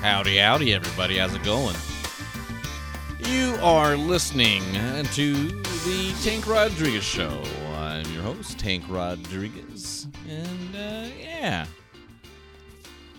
Howdy, 0.00 0.36
howdy, 0.36 0.72
everybody. 0.72 1.16
How's 1.16 1.34
it 1.34 1.42
going? 1.42 1.74
You 3.26 3.58
are 3.60 3.96
listening 3.96 4.62
to 4.72 5.34
the 5.34 6.14
Tank 6.22 6.46
Rodriguez 6.46 7.02
Show. 7.02 7.42
I'm 7.74 8.08
your 8.12 8.22
host, 8.22 8.60
Tank 8.60 8.84
Rodriguez. 8.88 10.06
And, 10.28 10.76
uh, 10.76 11.08
yeah. 11.18 11.66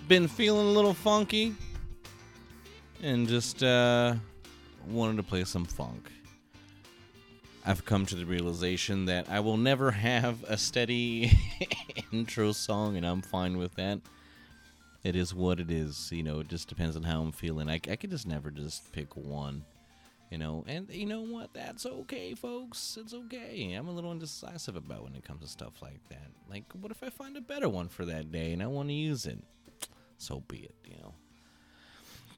Been 0.07 0.29
feeling 0.29 0.68
a 0.68 0.71
little 0.71 0.93
funky. 0.93 1.54
And 3.04 3.28
just, 3.28 3.61
uh, 3.61 4.15
wanted 4.87 5.18
to 5.18 5.23
play 5.23 5.43
some 5.43 5.65
funk. 5.65 6.09
I've 7.65 7.84
come 7.84 8.06
to 8.06 8.15
the 8.15 8.25
realization 8.25 9.04
that 9.06 9.29
I 9.29 9.42
will 9.42 9.57
never 9.57 9.92
have 9.92 10.46
a 10.48 10.57
steady 10.57 11.37
intro 12.14 12.54
song, 12.54 12.96
and 12.96 13.06
I'm 13.06 13.21
fine 13.21 13.57
with 13.57 13.75
that 13.75 14.00
it 15.04 15.16
is 15.16 15.34
what 15.34 15.60
it 15.60 15.71
is. 15.71 16.12
You 16.12 16.24
know, 16.24 16.39
it 16.39 16.48
just 16.48 16.68
depends 16.68 16.96
on 16.96 17.04
how 17.04 17.21
I'm 17.21 17.32
feeling. 17.32 17.70
I, 17.70 17.76
I 17.76 17.96
could 17.96 18.10
just 18.10 18.28
never 18.28 18.52
just 18.52 18.92
pick 18.92 19.16
one, 19.16 19.64
you 20.32 20.38
know. 20.38 20.64
And 20.68 20.90
you 20.90 21.06
know 21.06 21.21
what? 21.21 21.54
That's 21.54 21.86
okay, 21.86 22.34
folks. 22.36 22.98
It's 23.00 23.14
okay. 23.14 23.74
I'm 23.74 23.88
a 23.88 23.92
little 23.92 24.12
indecisive 24.12 24.76
about 24.76 25.04
when 25.04 25.16
it 25.16 25.24
comes 25.24 25.42
to 25.42 25.48
stuff 25.48 25.82
like 25.82 26.07
that. 26.10 26.28
Like, 26.50 26.66
what 26.74 26.92
if 26.92 27.04
I 27.04 27.10
find 27.10 27.38
a 27.38 27.42
better 27.42 27.70
one 27.70 27.88
for 27.88 28.06
that 28.06 28.32
day 28.32 28.54
and 28.54 28.62
I 28.62 28.68
want 28.68 28.90
to 28.90 28.96
use 28.96 29.26
it? 29.26 29.40
So 30.18 30.43
be 30.48 30.57
it, 30.57 30.76
you 30.86 30.98
know. 30.98 31.14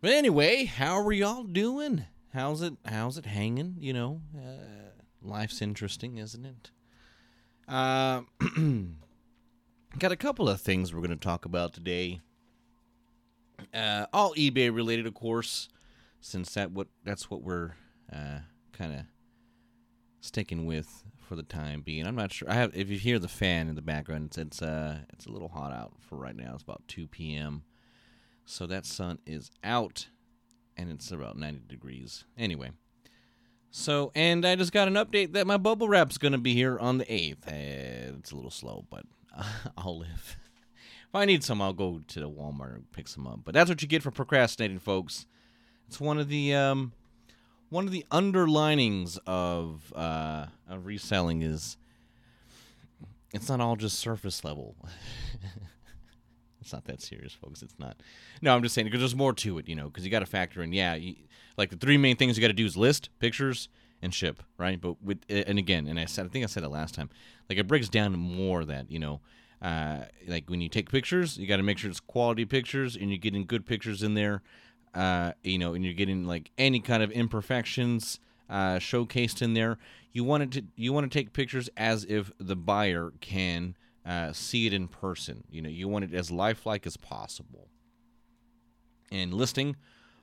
But 0.01 0.11
anyway, 0.13 0.65
how 0.65 0.99
are 0.99 1.11
y'all 1.11 1.43
doing? 1.43 2.05
How's 2.33 2.61
it? 2.61 2.73
How's 2.85 3.17
it 3.17 3.25
hanging? 3.25 3.75
You 3.79 3.93
know, 3.93 4.21
uh, 4.37 4.91
life's 5.21 5.61
interesting, 5.61 6.17
isn't 6.17 6.45
it? 6.45 6.71
Uh, 7.67 8.21
got 9.99 10.11
a 10.11 10.15
couple 10.17 10.47
of 10.47 10.61
things 10.61 10.93
we're 10.93 11.01
going 11.01 11.11
to 11.11 11.15
talk 11.15 11.45
about 11.45 11.73
today. 11.73 12.21
Uh, 13.73 14.05
all 14.13 14.33
eBay 14.35 14.73
related, 14.73 15.07
of 15.07 15.13
course, 15.13 15.69
since 16.19 16.53
that 16.53 16.71
what 16.71 16.87
that's 17.03 17.29
what 17.29 17.41
we're 17.41 17.71
uh, 18.11 18.39
kind 18.73 18.93
of 18.93 19.01
sticking 20.19 20.65
with 20.65 21.03
for 21.19 21.35
the 21.35 21.43
time 21.43 21.81
being. 21.81 22.05
I'm 22.05 22.15
not 22.15 22.33
sure. 22.33 22.49
I 22.49 22.55
have 22.55 22.75
if 22.75 22.89
you 22.89 22.97
hear 22.97 23.19
the 23.19 23.27
fan 23.27 23.69
in 23.69 23.75
the 23.75 23.81
background, 23.81 24.25
it's 24.25 24.37
it's 24.37 24.61
uh 24.61 24.99
it's 25.13 25.25
a 25.25 25.31
little 25.31 25.49
hot 25.49 25.71
out 25.71 25.93
for 25.99 26.17
right 26.17 26.35
now. 26.35 26.51
It's 26.53 26.63
about 26.63 26.83
2 26.87 27.07
p.m. 27.07 27.63
So 28.45 28.67
that 28.67 28.85
sun 28.85 29.19
is 29.25 29.51
out, 29.63 30.07
and 30.75 30.91
it's 30.91 31.11
about 31.11 31.37
90 31.37 31.61
degrees. 31.67 32.25
Anyway. 32.37 32.71
So, 33.73 34.11
and 34.15 34.45
I 34.45 34.57
just 34.57 34.73
got 34.73 34.89
an 34.89 34.95
update 34.95 35.31
that 35.31 35.47
my 35.47 35.55
bubble 35.55 35.87
wrap's 35.87 36.17
going 36.17 36.33
to 36.33 36.37
be 36.37 36.53
here 36.53 36.77
on 36.77 36.97
the 36.97 37.05
8th. 37.05 37.47
Uh, 37.47 38.17
it's 38.17 38.33
a 38.33 38.35
little 38.35 38.51
slow, 38.51 38.83
but 38.89 39.05
I'll 39.77 39.99
live. 39.99 40.35
If 41.11 41.15
I 41.15 41.25
need 41.25 41.43
some, 41.43 41.61
I'll 41.61 41.73
go 41.73 41.99
to 42.07 42.19
the 42.21 42.29
Walmart 42.29 42.75
and 42.75 42.91
pick 42.93 43.05
some 43.09 43.27
up. 43.27 43.41
But 43.43 43.53
that's 43.53 43.69
what 43.69 43.81
you 43.81 43.87
get 43.89 44.01
for 44.01 44.11
procrastinating, 44.11 44.79
folks. 44.79 45.25
It's 45.89 45.99
one 45.99 46.17
of 46.17 46.29
the 46.29 46.55
um, 46.55 46.93
one 47.69 47.83
of 47.85 47.91
the 47.91 48.05
underlinings 48.11 49.19
of 49.27 49.91
uh, 49.93 50.45
of 50.69 50.85
reselling 50.85 51.41
is 51.41 51.75
it's 53.33 53.49
not 53.49 53.59
all 53.59 53.75
just 53.75 53.99
surface 53.99 54.45
level. 54.45 54.77
it's 56.61 56.71
not 56.71 56.85
that 56.85 57.01
serious, 57.01 57.33
folks. 57.33 57.61
It's 57.61 57.77
not. 57.77 57.97
No, 58.41 58.55
I'm 58.55 58.63
just 58.63 58.73
saying 58.73 58.85
because 58.85 59.01
there's 59.01 59.13
more 59.13 59.33
to 59.33 59.57
it, 59.57 59.67
you 59.67 59.75
know. 59.75 59.87
Because 59.87 60.05
you 60.05 60.11
got 60.11 60.19
to 60.19 60.25
factor 60.25 60.63
in, 60.63 60.71
yeah, 60.71 60.95
you, 60.95 61.15
like 61.57 61.71
the 61.71 61.75
three 61.75 61.97
main 61.97 62.15
things 62.15 62.37
you 62.37 62.41
got 62.41 62.47
to 62.47 62.53
do 62.53 62.65
is 62.65 62.77
list, 62.77 63.09
pictures, 63.19 63.67
and 64.01 64.13
ship, 64.13 64.43
right? 64.57 64.79
But 64.79 65.03
with 65.03 65.19
and 65.27 65.59
again, 65.59 65.87
and 65.87 65.99
I 65.99 66.05
said, 66.05 66.25
I 66.25 66.29
think 66.29 66.43
I 66.43 66.47
said 66.47 66.63
it 66.63 66.69
last 66.69 66.95
time. 66.95 67.09
Like 67.49 67.59
it 67.59 67.67
breaks 67.67 67.89
down 67.89 68.17
more 68.17 68.63
that 68.63 68.89
you 68.89 68.99
know 68.99 69.19
uh, 69.61 70.05
like 70.27 70.49
when 70.49 70.61
you 70.61 70.69
take 70.69 70.89
pictures, 70.89 71.37
you 71.37 71.47
got 71.47 71.57
to 71.57 71.63
make 71.63 71.77
sure 71.77 71.89
it's 71.89 71.99
quality 71.99 72.45
pictures 72.45 72.95
and 72.95 73.09
you're 73.09 73.17
getting 73.17 73.45
good 73.45 73.65
pictures 73.65 74.01
in 74.01 74.15
there. 74.15 74.41
Uh, 74.93 75.31
you 75.43 75.57
know, 75.57 75.73
and 75.73 75.85
you're 75.85 75.93
getting 75.93 76.25
like 76.25 76.51
any 76.57 76.79
kind 76.79 77.01
of 77.01 77.11
imperfections 77.11 78.19
uh, 78.49 78.75
showcased 78.75 79.41
in 79.41 79.53
there. 79.53 79.77
You 80.11 80.23
want 80.23 80.51
to 80.51 80.63
you 80.75 80.91
want 80.91 81.09
to 81.09 81.17
take 81.17 81.31
pictures 81.31 81.69
as 81.77 82.05
if 82.05 82.31
the 82.37 82.55
buyer 82.55 83.13
can 83.21 83.77
uh, 84.05 84.33
see 84.33 84.67
it 84.67 84.73
in 84.73 84.87
person. 84.87 85.43
You 85.49 85.61
know, 85.61 85.69
you 85.69 85.87
want 85.87 86.05
it 86.05 86.13
as 86.13 86.31
lifelike 86.31 86.85
as 86.85 86.97
possible. 86.97 87.69
And 89.11 89.33
listing, 89.33 89.77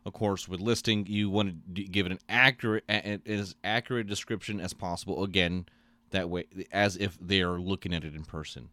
of 0.04 0.12
course, 0.12 0.48
with 0.48 0.60
listing, 0.60 1.06
you 1.06 1.30
want 1.30 1.74
to 1.74 1.82
give 1.84 2.06
it 2.06 2.12
an 2.12 2.18
accurate 2.28 2.84
as 2.88 3.54
accurate 3.64 4.06
description 4.06 4.60
as 4.60 4.72
possible. 4.74 5.24
Again, 5.24 5.66
that 6.10 6.28
way, 6.28 6.44
as 6.72 6.96
if 6.96 7.16
they 7.20 7.40
are 7.40 7.58
looking 7.58 7.94
at 7.94 8.04
it 8.04 8.14
in 8.14 8.24
person. 8.24 8.68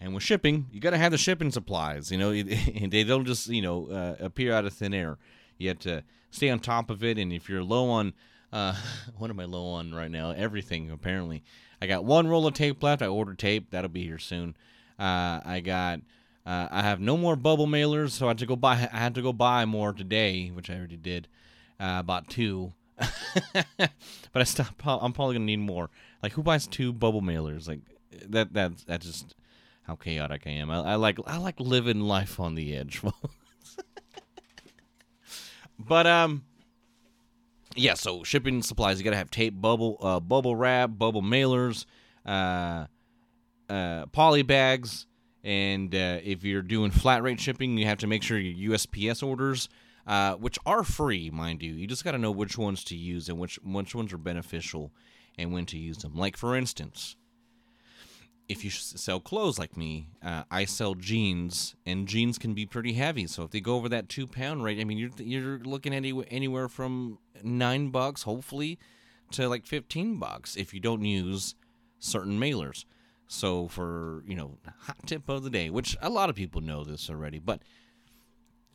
And 0.00 0.14
with 0.14 0.22
shipping, 0.22 0.66
you 0.72 0.80
got 0.80 0.90
to 0.90 0.98
have 0.98 1.10
the 1.10 1.18
shipping 1.18 1.50
supplies. 1.50 2.12
You 2.12 2.18
know, 2.18 2.30
they 2.42 3.04
don't 3.04 3.24
just 3.24 3.48
you 3.48 3.62
know 3.62 3.88
uh, 3.88 4.16
appear 4.24 4.52
out 4.52 4.64
of 4.64 4.72
thin 4.72 4.94
air. 4.94 5.18
You 5.58 5.68
have 5.68 5.80
to 5.80 6.04
stay 6.30 6.50
on 6.50 6.60
top 6.60 6.90
of 6.90 7.02
it. 7.02 7.18
And 7.18 7.32
if 7.32 7.48
you're 7.48 7.64
low 7.64 7.90
on, 7.90 8.14
uh, 8.52 8.74
what 9.18 9.30
am 9.30 9.40
I 9.40 9.44
low 9.44 9.66
on 9.66 9.94
right 9.94 10.10
now? 10.10 10.30
Everything 10.30 10.90
apparently. 10.90 11.42
I 11.80 11.86
got 11.86 12.04
one 12.04 12.26
roll 12.26 12.46
of 12.46 12.54
tape 12.54 12.82
left. 12.82 13.02
I 13.02 13.06
ordered 13.06 13.38
tape. 13.38 13.70
That'll 13.70 13.88
be 13.88 14.04
here 14.04 14.18
soon. 14.18 14.56
Uh, 14.98 15.40
I 15.44 15.60
got. 15.64 16.00
Uh, 16.44 16.66
I 16.70 16.82
have 16.82 16.98
no 16.98 17.18
more 17.18 17.36
bubble 17.36 17.66
mailers, 17.66 18.10
so 18.10 18.26
I 18.26 18.30
had 18.30 18.38
to 18.38 18.46
go 18.46 18.56
buy. 18.56 18.88
I 18.90 18.98
had 18.98 19.14
to 19.16 19.22
go 19.22 19.32
buy 19.32 19.64
more 19.66 19.92
today, 19.92 20.48
which 20.48 20.70
I 20.70 20.76
already 20.76 20.96
did. 20.96 21.28
Uh, 21.78 22.02
bought 22.02 22.28
two, 22.28 22.72
but 23.52 23.90
I 24.34 24.44
stopped. 24.44 24.80
I'm 24.84 25.12
probably 25.12 25.34
gonna 25.34 25.44
need 25.44 25.58
more. 25.58 25.90
Like, 26.22 26.32
who 26.32 26.42
buys 26.42 26.66
two 26.66 26.92
bubble 26.92 27.20
mailers? 27.20 27.68
Like 27.68 27.80
that. 28.28 28.54
That 28.54 28.78
that 28.86 29.02
just 29.02 29.34
how 29.88 29.96
chaotic 29.96 30.42
I 30.46 30.50
am. 30.50 30.70
I, 30.70 30.80
I 30.80 30.94
like 30.96 31.18
I 31.26 31.38
like 31.38 31.58
living 31.58 32.00
life 32.00 32.38
on 32.38 32.54
the 32.54 32.76
edge. 32.76 33.00
but 35.78 36.06
um, 36.06 36.44
yeah. 37.74 37.94
So 37.94 38.22
shipping 38.22 38.62
supplies, 38.62 38.98
you 38.98 39.04
gotta 39.04 39.16
have 39.16 39.30
tape, 39.30 39.58
bubble, 39.58 39.96
uh, 40.00 40.20
bubble 40.20 40.54
wrap, 40.54 40.90
bubble 40.92 41.22
mailers, 41.22 41.86
uh, 42.26 42.86
uh, 43.70 44.06
poly 44.12 44.42
bags, 44.42 45.06
and 45.42 45.94
uh, 45.94 46.18
if 46.22 46.44
you're 46.44 46.62
doing 46.62 46.90
flat 46.90 47.22
rate 47.22 47.40
shipping, 47.40 47.78
you 47.78 47.86
have 47.86 47.98
to 47.98 48.06
make 48.06 48.22
sure 48.22 48.38
your 48.38 48.76
USPS 48.76 49.26
orders. 49.26 49.68
Uh, 50.06 50.36
which 50.36 50.58
are 50.64 50.84
free, 50.84 51.28
mind 51.28 51.62
you. 51.62 51.74
You 51.74 51.86
just 51.86 52.02
got 52.02 52.12
to 52.12 52.18
know 52.18 52.30
which 52.30 52.56
ones 52.56 52.82
to 52.84 52.96
use 52.96 53.28
and 53.28 53.38
which 53.38 53.58
which 53.62 53.94
ones 53.94 54.10
are 54.14 54.16
beneficial 54.16 54.90
and 55.36 55.52
when 55.52 55.66
to 55.66 55.76
use 55.76 55.98
them. 55.98 56.14
Like 56.14 56.34
for 56.34 56.56
instance, 56.56 57.17
if 58.48 58.64
you 58.64 58.70
sell 58.70 59.20
clothes 59.20 59.58
like 59.58 59.76
me, 59.76 60.08
uh, 60.22 60.42
I 60.50 60.64
sell 60.64 60.94
jeans, 60.94 61.76
and 61.84 62.08
jeans 62.08 62.38
can 62.38 62.54
be 62.54 62.64
pretty 62.64 62.94
heavy. 62.94 63.26
So 63.26 63.42
if 63.42 63.50
they 63.50 63.60
go 63.60 63.76
over 63.76 63.88
that 63.90 64.08
two 64.08 64.26
pound 64.26 64.64
rate, 64.64 64.80
I 64.80 64.84
mean, 64.84 64.96
you're 64.98 65.10
you're 65.18 65.58
looking 65.58 65.92
at 65.92 65.98
any, 65.98 66.24
anywhere 66.30 66.68
from 66.68 67.18
nine 67.42 67.90
bucks, 67.90 68.22
hopefully, 68.22 68.78
to 69.32 69.48
like 69.48 69.66
fifteen 69.66 70.18
bucks 70.18 70.56
if 70.56 70.72
you 70.72 70.80
don't 70.80 71.04
use 71.04 71.54
certain 71.98 72.40
mailers. 72.40 72.86
So 73.26 73.68
for 73.68 74.24
you 74.26 74.34
know, 74.34 74.56
hot 74.80 75.06
tip 75.06 75.28
of 75.28 75.42
the 75.42 75.50
day, 75.50 75.68
which 75.68 75.96
a 76.00 76.08
lot 76.08 76.30
of 76.30 76.36
people 76.36 76.62
know 76.62 76.84
this 76.84 77.10
already, 77.10 77.38
but 77.38 77.60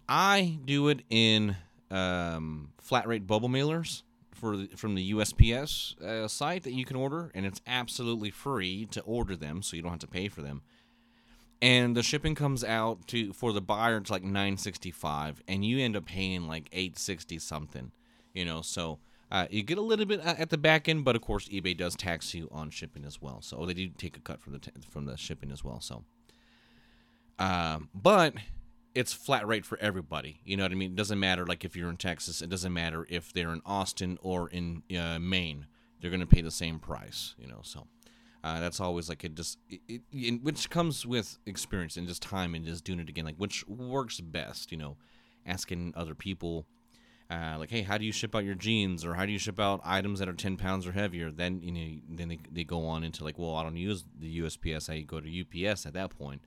I 0.08 0.60
do 0.66 0.90
it 0.90 1.02
in 1.10 1.56
um, 1.90 2.70
flat 2.80 3.08
rate 3.08 3.26
bubble 3.26 3.50
mailers 3.50 4.04
for 4.36 4.66
from 4.76 4.96
the 4.96 5.14
USPS 5.14 6.02
uh, 6.02 6.28
site 6.28 6.64
that 6.64 6.74
you 6.74 6.86
can 6.86 6.96
order, 6.96 7.32
and 7.34 7.46
it's 7.46 7.62
absolutely 7.68 8.30
free 8.30 8.86
to 8.92 9.02
order 9.02 9.36
them, 9.36 9.62
so 9.62 9.76
you 9.76 9.82
don't 9.82 9.92
have 9.92 10.00
to 10.02 10.08
pay 10.08 10.28
for 10.28 10.42
them. 10.42 10.62
And 11.62 11.96
the 11.96 12.04
shipping 12.04 12.36
comes 12.36 12.64
out 12.64 13.08
to 13.08 13.32
for 13.34 13.54
the 13.54 13.62
buyer 13.62 13.98
it's 13.98 14.12
like 14.12 14.24
nine 14.24 14.58
sixty 14.58 14.92
five, 14.92 15.42
and 15.48 15.64
you 15.64 15.80
end 15.80 15.96
up 15.96 16.06
paying 16.06 16.48
like 16.48 16.68
eight 16.72 16.98
sixty 16.98 17.40
something, 17.40 17.92
you 18.34 18.46
know. 18.46 18.62
So 18.62 19.00
uh, 19.32 19.48
you 19.50 19.64
get 19.64 19.78
a 19.78 19.82
little 19.82 20.06
bit 20.06 20.20
at 20.20 20.50
the 20.50 20.58
back 20.58 20.88
end, 20.90 21.06
but 21.06 21.16
of 21.16 21.22
course 21.22 21.48
eBay 21.50 21.76
does 21.76 21.96
tax 21.96 22.34
you 22.34 22.50
on 22.52 22.70
shipping 22.70 23.06
as 23.06 23.22
well. 23.22 23.42
So 23.42 23.66
they 23.66 23.74
do 23.74 23.90
take 23.90 24.18
a 24.18 24.20
cut 24.20 24.42
from 24.42 24.54
the 24.54 24.60
t- 24.60 24.72
from 24.90 25.06
the 25.06 25.18
shipping 25.18 25.52
as 25.52 25.64
well. 25.64 25.80
So, 25.80 26.04
um, 27.40 27.90
but 27.96 28.34
it's 28.96 29.14
flat 29.14 29.48
rate 29.48 29.66
for 29.66 29.78
everybody. 29.80 30.40
You 30.46 30.58
know 30.58 30.64
what 30.64 30.72
I 30.72 30.76
mean? 30.76 30.92
It 30.92 30.96
doesn't 30.96 31.20
matter 31.20 31.46
like 31.46 31.66
if 31.66 31.76
you're 31.76 31.90
in 31.90 31.98
Texas. 31.98 32.42
It 32.42 32.50
doesn't 32.50 32.74
matter 32.74 33.08
if 33.10 33.34
they're 33.34 33.52
in 33.52 33.62
Austin 33.66 34.20
or 34.22 34.50
in 34.50 34.84
uh, 34.98 35.20
Maine. 35.20 35.68
They're 36.00 36.12
to 36.12 36.26
pay 36.26 36.42
the 36.42 36.52
same 36.52 36.80
price. 36.80 37.34
You 37.38 37.48
know, 37.48 37.60
so 37.64 37.88
uh, 38.44 38.60
that's 38.60 38.80
always 38.80 39.10
like 39.10 39.24
it 39.24 39.36
just 39.36 39.58
it, 39.70 40.02
it, 40.12 40.44
which 40.44 40.70
comes 40.70 41.06
with 41.06 41.38
experience 41.46 41.98
and 41.98 42.08
just 42.08 42.22
time 42.22 42.54
and 42.54 42.66
just 42.66 42.84
doing 42.84 43.00
it 43.00 43.10
again. 43.10 43.26
Like 43.26 43.38
which 43.38 43.68
works 43.68 44.20
best. 44.20 44.72
You 44.72 44.78
know, 44.78 44.98
asking 45.46 45.94
other 45.96 46.16
people. 46.16 46.66
Uh, 47.32 47.56
like, 47.58 47.72
hey, 47.72 47.82
how 47.82 47.98
do 47.98 48.06
you 48.06 48.12
ship 48.12 48.36
out 48.36 48.44
your 48.44 48.54
jeans, 48.54 49.04
or 49.04 49.16
how 49.16 49.26
do 49.26 49.32
you 49.32 49.40
ship 49.40 49.60
out 49.60 49.82
items 49.84 50.20
that 50.20 50.28
are 50.28 50.34
ten 50.34 50.56
pounds 50.56 50.86
or 50.86 50.92
heavier? 50.92 51.32
Then 51.32 51.62
you 51.64 51.72
know, 51.72 52.02
then 52.10 52.28
they, 52.28 52.40
they 52.52 52.64
go 52.64 52.86
on 52.86 53.04
into 53.04 53.24
like, 53.24 53.40
well, 53.40 53.56
I 53.56 53.64
don't 53.64 53.78
use 53.78 54.04
the 54.20 54.42
USPS. 54.42 54.88
I 54.88 55.00
go 55.00 55.20
to 55.20 55.68
UPS 55.72 55.88
at 55.88 55.94
that 55.94 56.16
point. 56.16 56.42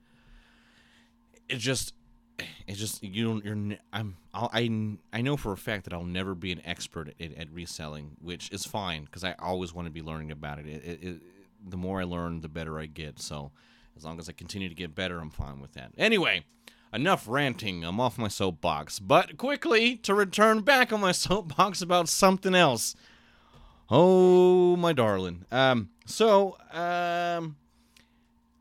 It 1.49 1.57
just 1.57 1.93
it's 2.67 2.79
just 2.79 3.03
you 3.03 3.25
don't 3.25 3.45
you're 3.45 3.77
I'm 3.93 4.17
I'll, 4.33 4.49
i 4.53 4.69
I 5.13 5.21
know 5.21 5.37
for 5.37 5.51
a 5.51 5.57
fact 5.57 5.85
that 5.85 5.93
I'll 5.93 6.03
never 6.03 6.35
be 6.35 6.51
an 6.51 6.61
expert 6.65 7.13
at, 7.19 7.37
at 7.37 7.51
reselling, 7.51 8.17
which 8.21 8.51
is 8.51 8.65
fine 8.65 9.05
because 9.05 9.23
I 9.23 9.35
always 9.39 9.73
want 9.73 9.87
to 9.87 9.91
be 9.91 10.01
learning 10.01 10.31
about 10.31 10.59
it. 10.59 10.67
It, 10.67 10.83
it, 10.83 11.03
it. 11.03 11.21
The 11.69 11.77
more 11.77 12.01
I 12.01 12.03
learn, 12.03 12.41
the 12.41 12.49
better 12.49 12.79
I 12.79 12.85
get. 12.85 13.19
So 13.19 13.51
as 13.95 14.05
long 14.05 14.19
as 14.19 14.29
I 14.29 14.31
continue 14.31 14.69
to 14.69 14.75
get 14.75 14.95
better, 14.95 15.19
I'm 15.19 15.31
fine 15.31 15.59
with 15.59 15.73
that. 15.73 15.91
Anyway, 15.97 16.45
enough 16.93 17.25
ranting. 17.27 17.83
I'm 17.83 17.99
off 17.99 18.17
my 18.17 18.27
soapbox. 18.27 18.99
But 18.99 19.37
quickly 19.37 19.97
to 19.97 20.13
return 20.13 20.61
back 20.61 20.93
on 20.93 21.01
my 21.01 21.11
soapbox 21.13 21.81
about 21.81 22.07
something 22.07 22.53
else. 22.55 22.95
Oh, 23.89 24.75
my 24.75 24.93
darling. 24.93 25.45
Um, 25.51 25.89
so, 26.05 26.57
um, 26.71 27.55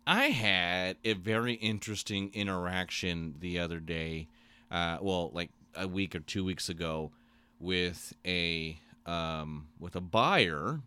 I 0.06 0.26
had 0.26 0.99
a 1.05 1.14
very 1.14 1.55
interesting 1.55 2.31
interaction 2.32 3.35
the 3.41 3.58
other 3.58 3.81
day. 3.81 4.29
Uh, 4.70 4.99
well, 5.00 5.31
like 5.32 5.50
a 5.75 5.88
week 5.88 6.14
or 6.14 6.20
two 6.20 6.44
weeks 6.44 6.69
ago, 6.69 7.11
with 7.58 8.14
a 8.25 8.79
um, 9.05 9.69
with 9.81 9.97
a 9.97 10.00
buyer, 10.00 10.81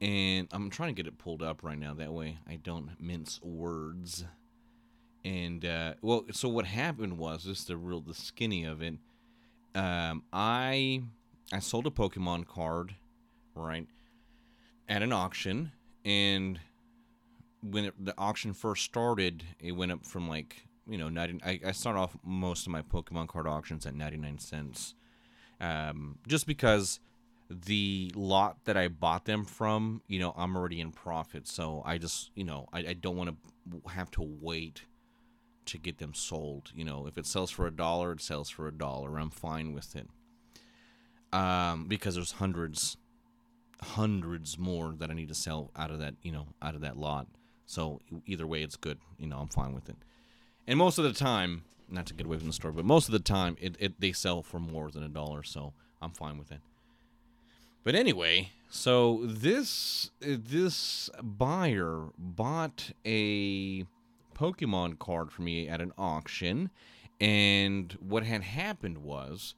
and 0.00 0.48
I'm 0.52 0.70
trying 0.70 0.94
to 0.94 1.02
get 1.02 1.06
it 1.06 1.18
pulled 1.18 1.42
up 1.42 1.62
right 1.62 1.78
now. 1.78 1.94
That 1.94 2.12
way, 2.12 2.38
I 2.48 2.56
don't 2.56 2.90
mince 3.00 3.40
words. 3.42 4.24
And 5.24 5.64
uh, 5.64 5.94
well, 6.02 6.24
so 6.32 6.48
what 6.48 6.66
happened 6.66 7.18
was 7.18 7.44
this: 7.44 7.64
the 7.64 7.76
real 7.76 8.00
the 8.00 8.14
skinny 8.14 8.64
of 8.64 8.82
it. 8.82 8.94
Um, 9.74 10.22
I 10.32 11.02
I 11.52 11.60
sold 11.60 11.86
a 11.86 11.90
Pokemon 11.90 12.46
card, 12.46 12.94
right, 13.54 13.86
at 14.88 15.02
an 15.02 15.12
auction, 15.12 15.72
and 16.04 16.60
when 17.62 17.86
it, 17.86 17.94
the 18.04 18.14
auction 18.18 18.52
first 18.52 18.84
started, 18.84 19.44
it 19.60 19.72
went 19.72 19.92
up 19.92 20.06
from 20.06 20.28
like 20.28 20.68
you 20.88 20.98
know 20.98 21.08
90. 21.08 21.40
I, 21.44 21.60
I 21.66 21.72
start 21.72 21.96
off 21.96 22.16
most 22.24 22.66
of 22.66 22.72
my 22.72 22.82
Pokemon 22.82 23.28
card 23.28 23.46
auctions 23.46 23.86
at 23.86 23.94
99 23.94 24.38
cents, 24.38 24.94
um, 25.60 26.18
just 26.26 26.46
because 26.46 27.00
the 27.50 28.12
lot 28.14 28.58
that 28.64 28.76
I 28.76 28.88
bought 28.88 29.24
them 29.24 29.44
from, 29.44 30.02
you 30.06 30.18
know, 30.18 30.34
I'm 30.36 30.54
already 30.56 30.80
in 30.80 30.92
profit, 30.92 31.48
so 31.48 31.82
I 31.84 31.98
just 31.98 32.30
you 32.34 32.44
know 32.44 32.68
I, 32.72 32.78
I 32.80 32.92
don't 32.94 33.16
want 33.16 33.30
to 33.30 33.90
have 33.90 34.10
to 34.12 34.22
wait 34.22 34.82
to 35.68 35.78
get 35.78 35.98
them 35.98 36.14
sold. 36.14 36.72
You 36.74 36.84
know, 36.84 37.06
if 37.06 37.16
it 37.16 37.26
sells 37.26 37.50
for 37.50 37.66
a 37.66 37.70
dollar, 37.70 38.12
it 38.12 38.20
sells 38.20 38.50
for 38.50 38.66
a 38.66 38.72
dollar. 38.72 39.18
I'm 39.18 39.30
fine 39.30 39.72
with 39.72 39.94
it. 39.94 40.08
Um, 41.32 41.86
because 41.86 42.14
there's 42.14 42.32
hundreds, 42.32 42.96
hundreds 43.82 44.58
more 44.58 44.94
that 44.98 45.10
I 45.10 45.14
need 45.14 45.28
to 45.28 45.34
sell 45.34 45.70
out 45.76 45.90
of 45.90 45.98
that, 45.98 46.14
you 46.22 46.32
know, 46.32 46.48
out 46.62 46.74
of 46.74 46.80
that 46.80 46.96
lot. 46.96 47.26
So 47.68 48.00
either 48.24 48.46
way, 48.46 48.62
it's 48.62 48.76
good. 48.76 48.98
You 49.18 49.26
know, 49.26 49.38
I'm 49.38 49.48
fine 49.48 49.74
with 49.74 49.90
it. 49.90 49.96
And 50.66 50.78
most 50.78 50.96
of 50.96 51.04
the 51.04 51.12
time, 51.12 51.64
not 51.90 52.06
to 52.06 52.14
get 52.14 52.24
away 52.24 52.38
from 52.38 52.46
the 52.46 52.54
story, 52.54 52.72
but 52.72 52.86
most 52.86 53.08
of 53.08 53.12
the 53.12 53.18
time, 53.18 53.58
it, 53.60 53.76
it 53.78 54.00
they 54.00 54.12
sell 54.12 54.42
for 54.42 54.58
more 54.58 54.90
than 54.90 55.02
a 55.02 55.08
dollar. 55.08 55.42
So 55.42 55.74
I'm 56.00 56.12
fine 56.12 56.38
with 56.38 56.50
it. 56.50 56.60
But 57.84 57.94
anyway, 57.94 58.52
so 58.70 59.20
this 59.22 60.10
this 60.18 61.10
buyer 61.22 62.06
bought 62.16 62.90
a 63.04 63.84
Pokemon 64.34 64.98
card 64.98 65.30
for 65.30 65.42
me 65.42 65.68
at 65.68 65.82
an 65.82 65.92
auction, 65.98 66.70
and 67.20 67.92
what 68.00 68.22
had 68.24 68.42
happened 68.44 68.98
was 68.98 69.54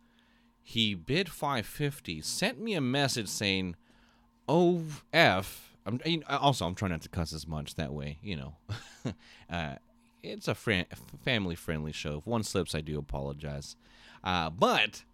he 0.64 0.94
bid 0.94 1.28
550, 1.28 2.22
sent 2.22 2.60
me 2.60 2.74
a 2.74 2.80
message 2.80 3.28
saying, 3.28 3.76
"Oh 4.48 4.82
f." 5.12 5.69
I'm, 5.86 6.00
also, 6.28 6.66
I'm 6.66 6.74
trying 6.74 6.92
not 6.92 7.02
to 7.02 7.08
cuss 7.08 7.32
as 7.32 7.46
much 7.46 7.74
that 7.76 7.92
way, 7.92 8.18
you 8.22 8.36
know. 8.36 8.54
uh, 9.50 9.76
it's 10.22 10.48
a 10.48 10.54
family 10.54 11.54
friendly 11.54 11.92
show. 11.92 12.18
If 12.18 12.26
one 12.26 12.42
slips, 12.42 12.74
I 12.74 12.80
do 12.80 12.98
apologize. 12.98 13.76
Uh, 14.22 14.50
but 14.50 15.04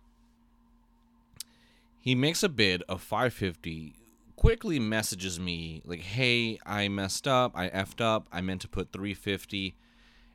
he 2.01 2.15
makes 2.15 2.43
a 2.43 2.49
bid 2.49 2.83
of 2.89 3.03
550 3.03 3.95
quickly 4.37 4.79
messages 4.79 5.41
me 5.41 5.83
like 5.87 6.01
hey 6.01 6.59
i 6.67 6.89
messed 6.89 7.27
up 7.27 7.53
i 7.55 7.71
effed 7.71 8.03
up 8.03 8.29
i 8.31 8.43
meant 8.43 8.61
to 8.61 8.69
put 8.69 8.93
350 8.93 9.75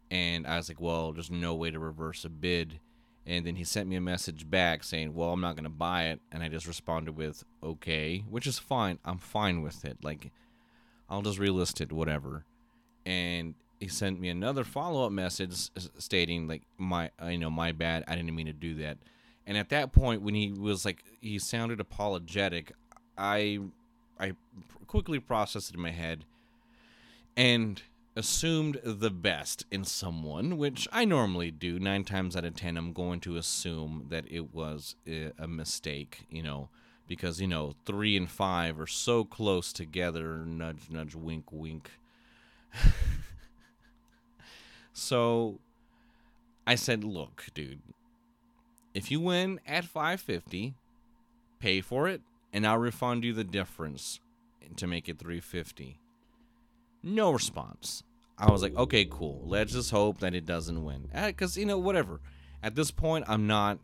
and 0.09 0.47
i 0.47 0.57
was 0.57 0.67
like 0.67 0.81
well 0.81 1.13
there's 1.13 1.29
no 1.29 1.53
way 1.53 1.69
to 1.69 1.77
reverse 1.77 2.25
a 2.25 2.29
bid 2.29 2.79
and 3.25 3.45
then 3.45 3.55
he 3.55 3.63
sent 3.63 3.87
me 3.87 3.95
a 3.95 4.01
message 4.01 4.49
back 4.49 4.83
saying 4.83 5.13
well 5.13 5.29
i'm 5.31 5.41
not 5.41 5.55
going 5.55 5.63
to 5.63 5.69
buy 5.69 6.05
it. 6.05 6.19
And 6.31 6.43
i 6.43 6.47
just 6.47 6.67
responded 6.67 7.15
with 7.15 7.43
okay 7.63 8.23
which 8.29 8.47
is 8.47 8.59
fine. 8.59 8.99
I'm 9.05 9.17
fine 9.17 9.61
with 9.61 9.85
it. 9.85 9.97
Like 10.03 10.31
i'll 11.09 11.21
just 11.21 11.39
relist 11.39 11.81
it 11.81 11.91
whatever. 11.91 12.45
And 13.05 13.55
he 13.79 13.87
sent 13.87 14.19
me 14.19 14.29
another 14.29 14.63
follow-up 14.63 15.11
message 15.11 15.69
stating 15.97 16.47
like 16.47 16.63
my 16.77 17.11
you 17.27 17.37
know 17.37 17.49
my 17.49 17.71
bad. 17.71 18.03
I 18.07 18.15
didn't 18.15 18.35
mean 18.35 18.47
to 18.47 18.53
do 18.53 18.75
that. 18.75 18.97
And 19.47 19.57
at 19.57 19.69
that 19.69 19.91
point 19.91 20.21
when 20.21 20.35
he 20.35 20.51
was 20.51 20.85
like 20.85 21.03
he 21.19 21.39
sounded 21.39 21.79
apologetic 21.79 22.71
i 23.17 23.59
i 24.19 24.33
quickly 24.87 25.19
processed 25.19 25.69
it 25.69 25.75
in 25.75 25.81
my 25.81 25.91
head. 25.91 26.25
And 27.37 27.81
assumed 28.15 28.79
the 28.83 29.09
best 29.09 29.65
in 29.71 29.85
someone 29.85 30.57
which 30.57 30.87
i 30.91 31.05
normally 31.05 31.51
do. 31.51 31.79
Nine 31.79 32.03
times 32.03 32.35
out 32.35 32.45
of 32.45 32.55
ten 32.55 32.77
i'm 32.77 32.93
going 32.93 33.19
to 33.21 33.37
assume 33.37 34.07
that 34.09 34.25
it 34.29 34.53
was 34.53 34.95
eh, 35.07 35.29
a 35.37 35.47
mistake 35.47 36.25
you 36.29 36.43
know 36.43 36.69
because 37.07 37.39
you 37.41 37.47
know 37.47 37.73
three 37.85 38.17
and 38.17 38.29
five 38.29 38.79
are 38.79 38.87
so 38.87 39.23
close 39.23 39.71
together. 39.73 40.37
Nudge 40.37 40.89
nudge 40.89 41.15
wink 41.15 41.51
wink. 41.51 41.91
So 44.93 45.59
i 46.67 46.75
said 46.75 47.03
look 47.03 47.45
dude 47.53 47.81
if 48.93 49.09
you 49.09 49.21
win 49.21 49.59
at 49.65 49.85
550, 49.85 50.73
pay 51.59 51.81
for 51.81 52.07
it 52.07 52.21
and 52.51 52.67
I'll 52.67 52.77
refund 52.77 53.23
you 53.23 53.33
the 53.33 53.43
difference 53.43 54.19
to 54.75 54.87
make 54.87 55.07
it 55.07 55.19
350. 55.19 56.00
No 57.03 57.31
response. 57.31 58.03
I 58.37 58.51
was 58.51 58.61
like, 58.61 58.75
okay, 58.75 59.05
cool. 59.05 59.43
Let's 59.45 59.73
just 59.73 59.91
hope 59.91 60.19
that 60.19 60.33
it 60.33 60.45
doesn't 60.45 60.83
win. 60.83 61.09
Because 61.13 61.57
you 61.57 61.65
know, 61.65 61.77
whatever. 61.77 62.19
At 62.63 62.75
this 62.75 62.91
point, 62.91 63.25
I'm 63.27 63.47
not, 63.47 63.79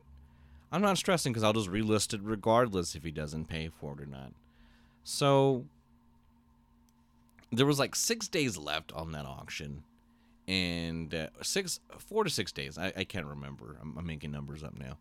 I'm 0.71 0.81
not 0.81 0.97
stressing 0.97 1.31
because 1.31 1.43
I'll 1.43 1.53
just 1.53 1.69
relist 1.69 2.13
it 2.13 2.21
regardless 2.23 2.95
if 2.95 3.03
he 3.03 3.11
doesn't 3.11 3.45
pay 3.45 3.69
for 3.69 3.93
it 3.93 4.01
or 4.01 4.05
not. 4.05 4.33
So 5.03 5.65
there 7.51 7.65
was 7.65 7.79
like 7.79 7.95
six 7.95 8.27
days 8.27 8.57
left 8.57 8.91
on 8.93 9.11
that 9.13 9.25
auction, 9.25 9.83
and 10.47 11.13
uh, 11.13 11.27
six, 11.41 11.79
four 11.97 12.23
to 12.23 12.29
six 12.29 12.51
days. 12.51 12.77
I, 12.77 12.91
I 12.95 13.03
can't 13.03 13.25
remember. 13.25 13.77
I'm, 13.81 13.97
I'm, 13.97 14.05
making 14.05 14.31
numbers 14.31 14.63
up 14.63 14.77
now. 14.77 14.97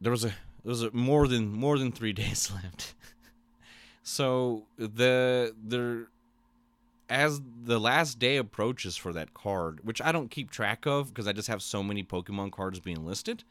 There 0.00 0.10
was 0.10 0.24
a 0.24 0.28
there 0.28 0.70
was 0.70 0.82
a 0.82 0.90
more 0.92 1.28
than 1.28 1.52
more 1.52 1.78
than 1.78 1.92
three 1.92 2.12
days 2.14 2.50
left. 2.52 2.94
so 4.02 4.66
the 4.78 5.54
there 5.62 6.08
as 7.08 7.40
the 7.64 7.78
last 7.78 8.18
day 8.18 8.36
approaches 8.36 8.96
for 8.96 9.12
that 9.12 9.34
card, 9.34 9.80
which 9.84 10.02
I 10.02 10.12
don't 10.12 10.30
keep 10.30 10.50
track 10.50 10.86
of 10.86 11.08
because 11.08 11.26
I 11.26 11.32
just 11.32 11.48
have 11.48 11.62
so 11.62 11.82
many 11.82 12.02
Pokemon 12.02 12.52
cards 12.52 12.80
being 12.80 13.04
listed. 13.04 13.44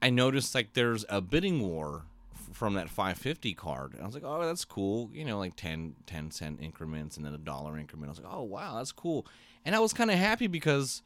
I 0.00 0.10
noticed 0.10 0.54
like 0.54 0.72
there's 0.72 1.04
a 1.08 1.20
bidding 1.20 1.60
war 1.60 2.04
from 2.52 2.74
that 2.74 2.88
550 2.88 3.54
card. 3.54 3.92
And 3.92 4.02
I 4.02 4.06
was 4.06 4.14
like, 4.14 4.24
oh, 4.24 4.44
that's 4.46 4.64
cool. 4.64 5.10
You 5.12 5.24
know, 5.24 5.38
like 5.38 5.56
10, 5.56 5.94
10 6.06 6.30
cent 6.30 6.60
increments 6.62 7.16
and 7.16 7.26
then 7.26 7.34
a 7.34 7.38
dollar 7.38 7.78
increment. 7.78 8.08
I 8.08 8.12
was 8.12 8.20
like, 8.22 8.32
oh, 8.32 8.42
wow, 8.42 8.76
that's 8.76 8.92
cool. 8.92 9.26
And 9.64 9.74
I 9.74 9.78
was 9.78 9.92
kind 9.92 10.10
of 10.10 10.18
happy 10.18 10.46
because 10.46 11.02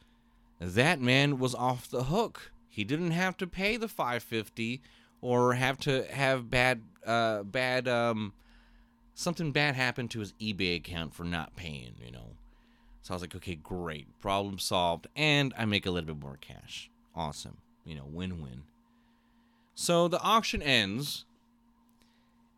that 0.60 1.00
man 1.00 1.38
was 1.38 1.54
off 1.54 1.88
the 1.88 2.04
hook. 2.04 2.52
He 2.68 2.84
didn't 2.84 3.10
have 3.12 3.36
to 3.38 3.46
pay 3.46 3.76
the 3.76 3.88
550 3.88 4.80
or 5.20 5.54
have 5.54 5.78
to 5.80 6.04
have 6.12 6.50
bad, 6.50 6.82
uh, 7.04 7.42
bad, 7.42 7.88
um, 7.88 8.32
something 9.20 9.52
bad 9.52 9.74
happened 9.74 10.10
to 10.10 10.20
his 10.20 10.32
eBay 10.40 10.76
account 10.76 11.14
for 11.14 11.24
not 11.24 11.54
paying, 11.54 11.94
you 12.02 12.10
know. 12.10 12.36
So 13.02 13.12
I 13.12 13.14
was 13.14 13.22
like, 13.22 13.36
okay, 13.36 13.54
great. 13.54 14.06
Problem 14.20 14.58
solved. 14.58 15.06
And 15.14 15.52
I 15.58 15.66
make 15.66 15.86
a 15.86 15.90
little 15.90 16.14
bit 16.14 16.22
more 16.22 16.38
cash. 16.40 16.90
Awesome. 17.14 17.58
You 17.84 17.96
know, 17.96 18.06
win 18.06 18.40
win. 18.40 18.62
So 19.74 20.08
the 20.08 20.20
auction 20.20 20.62
ends 20.62 21.24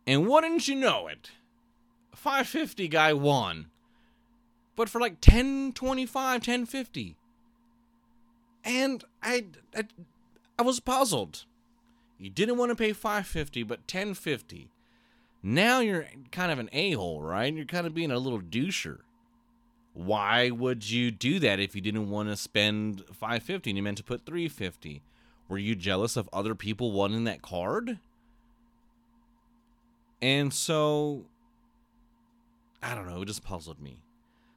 and 0.07 0.27
wouldn't 0.27 0.67
you 0.67 0.75
know 0.75 1.07
it, 1.07 1.31
550 2.15 2.87
guy 2.87 3.13
won. 3.13 3.67
But 4.75 4.89
for 4.89 4.99
like 4.99 5.13
1025, 5.13 6.15
1050. 6.15 7.17
And 8.65 9.03
I, 9.21 9.45
I 9.75 9.83
I 10.57 10.61
was 10.61 10.79
puzzled. 10.79 11.45
He 12.17 12.29
didn't 12.29 12.57
want 12.57 12.71
to 12.71 12.75
pay 12.75 12.93
550 12.93 13.63
but 13.63 13.79
1050. 13.79 14.69
Now 15.43 15.81
you're 15.81 16.07
kind 16.31 16.51
of 16.51 16.59
an 16.59 16.69
a-hole, 16.71 17.21
right? 17.21 17.53
You're 17.53 17.65
kind 17.65 17.85
of 17.85 17.93
being 17.93 18.11
a 18.11 18.17
little 18.17 18.39
doucher. 18.39 18.99
Why 19.93 20.49
would 20.49 20.89
you 20.89 21.11
do 21.11 21.37
that 21.39 21.59
if 21.59 21.75
you 21.75 21.81
didn't 21.81 22.09
want 22.09 22.29
to 22.29 22.37
spend 22.37 23.03
550 23.11 23.69
and 23.69 23.77
you 23.77 23.83
meant 23.83 23.97
to 23.97 24.03
put 24.03 24.25
350? 24.25 25.03
Were 25.49 25.57
you 25.57 25.75
jealous 25.75 26.15
of 26.15 26.29
other 26.31 26.55
people 26.55 26.93
wanting 26.93 27.25
that 27.25 27.41
card? 27.41 27.99
And 30.21 30.53
so, 30.53 31.25
I 32.81 32.95
don't 32.95 33.07
know, 33.07 33.21
it 33.21 33.25
just 33.25 33.43
puzzled 33.43 33.81
me. 33.81 33.99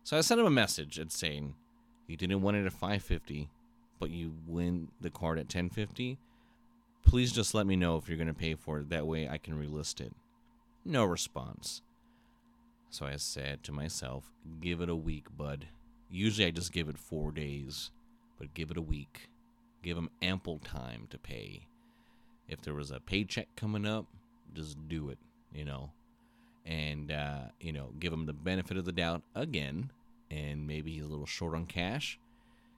So 0.05 0.16
I 0.16 0.21
sent 0.21 0.40
him 0.40 0.47
a 0.47 0.50
message 0.50 0.99
and 0.99 1.11
saying, 1.11 1.57
you 2.07 2.16
didn't 2.16 2.43
want 2.43 2.57
it 2.57 2.64
at 2.64 2.73
550, 2.73 3.50
but 3.99 4.11
you 4.11 4.33
win 4.47 4.88
the 5.00 5.11
card 5.11 5.38
at 5.38 5.47
1050. 5.47 6.19
Please 7.05 7.33
just 7.33 7.55
let 7.55 7.66
me 7.66 7.75
know 7.75 7.97
if 7.97 8.09
you're 8.09 8.16
going 8.16 8.28
to 8.28 8.35
pay 8.35 8.55
for 8.55 8.78
it. 8.78 8.90
That 8.90 9.07
way 9.07 9.28
I 9.28 9.38
can 9.38 9.55
relist 9.55 10.00
it. 10.00 10.12
No 10.87 11.05
response. 11.05 11.83
So 12.90 13.07
I 13.07 13.16
said 13.16 13.64
to 13.64 13.73
myself, 13.73 14.31
give 14.61 14.81
it 14.81 14.88
a 14.88 14.95
week, 14.95 15.26
bud. 15.37 15.66
Usually 16.09 16.47
I 16.47 16.52
just 16.52 16.73
give 16.73 16.88
it 16.88 16.97
four 16.97 17.33
days, 17.33 17.90
but 18.38 18.55
give 18.55 18.71
it 18.71 18.76
a 18.76 18.83
week. 18.83 19.28
Give 19.83 19.97
them 19.97 20.11
ample 20.23 20.61
time 20.61 21.09
to 21.11 21.19
pay. 21.19 21.66
If 22.49 22.62
there 22.62 22.75
was 22.75 22.93
a 22.93 23.00
paycheck 23.00 23.49
coming 23.57 23.85
up, 23.85 24.07
just 24.55 24.76
do 24.87 25.09
it, 25.09 25.19
you 25.52 25.64
know. 25.64 25.90
And, 26.64 27.11
uh, 27.11 27.47
you 27.61 27.73
know, 27.73 27.90
give 27.99 28.12
him 28.12 28.26
the 28.26 28.33
benefit 28.33 28.76
of 28.76 28.85
the 28.85 28.93
doubt 28.93 29.23
again. 29.35 29.90
And 30.31 30.69
maybe 30.69 30.93
he's 30.93 31.05
a 31.05 31.09
little 31.09 31.26
short 31.26 31.57
on 31.57 31.66
cash. 31.66 32.16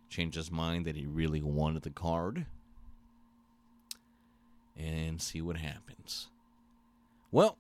Change 0.09 0.35
his 0.35 0.51
mind 0.51 0.87
that 0.87 0.97
he 0.97 1.05
really 1.05 1.43
wanted 1.43 1.83
the 1.83 1.91
card. 1.91 2.47
And 4.79 5.21
see 5.21 5.43
what 5.43 5.59
happens. 5.59 6.29
Well, 7.31 7.59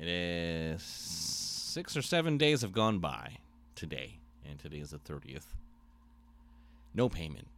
it 0.00 0.08
is 0.08 0.82
six 0.82 1.96
or 1.96 2.02
seven 2.02 2.38
days 2.38 2.62
have 2.62 2.72
gone 2.72 2.98
by 2.98 3.38
today. 3.74 4.18
And 4.48 4.58
today 4.58 4.78
is 4.78 4.90
the 4.90 4.98
30th. 4.98 5.54
No 6.94 7.08
payment. 7.08 7.48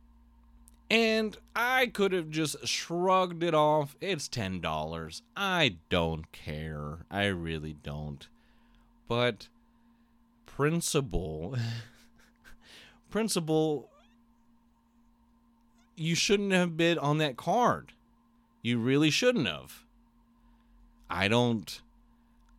And 0.90 1.36
I 1.54 1.86
could 1.86 2.12
have 2.12 2.30
just 2.30 2.66
shrugged 2.66 3.42
it 3.42 3.54
off. 3.54 3.94
It's 4.00 4.28
$10. 4.28 5.22
I 5.36 5.76
don't 5.90 6.32
care. 6.32 7.04
I 7.10 7.26
really 7.26 7.76
don't. 7.82 8.26
But 9.06 9.48
principle 10.46 11.56
principle 13.10 13.90
you 15.94 16.14
shouldn't 16.14 16.52
have 16.52 16.76
bid 16.76 16.98
on 16.98 17.18
that 17.18 17.36
card. 17.36 17.92
You 18.62 18.78
really 18.78 19.10
shouldn't 19.10 19.46
have. 19.46 19.84
I 21.10 21.28
don't 21.28 21.80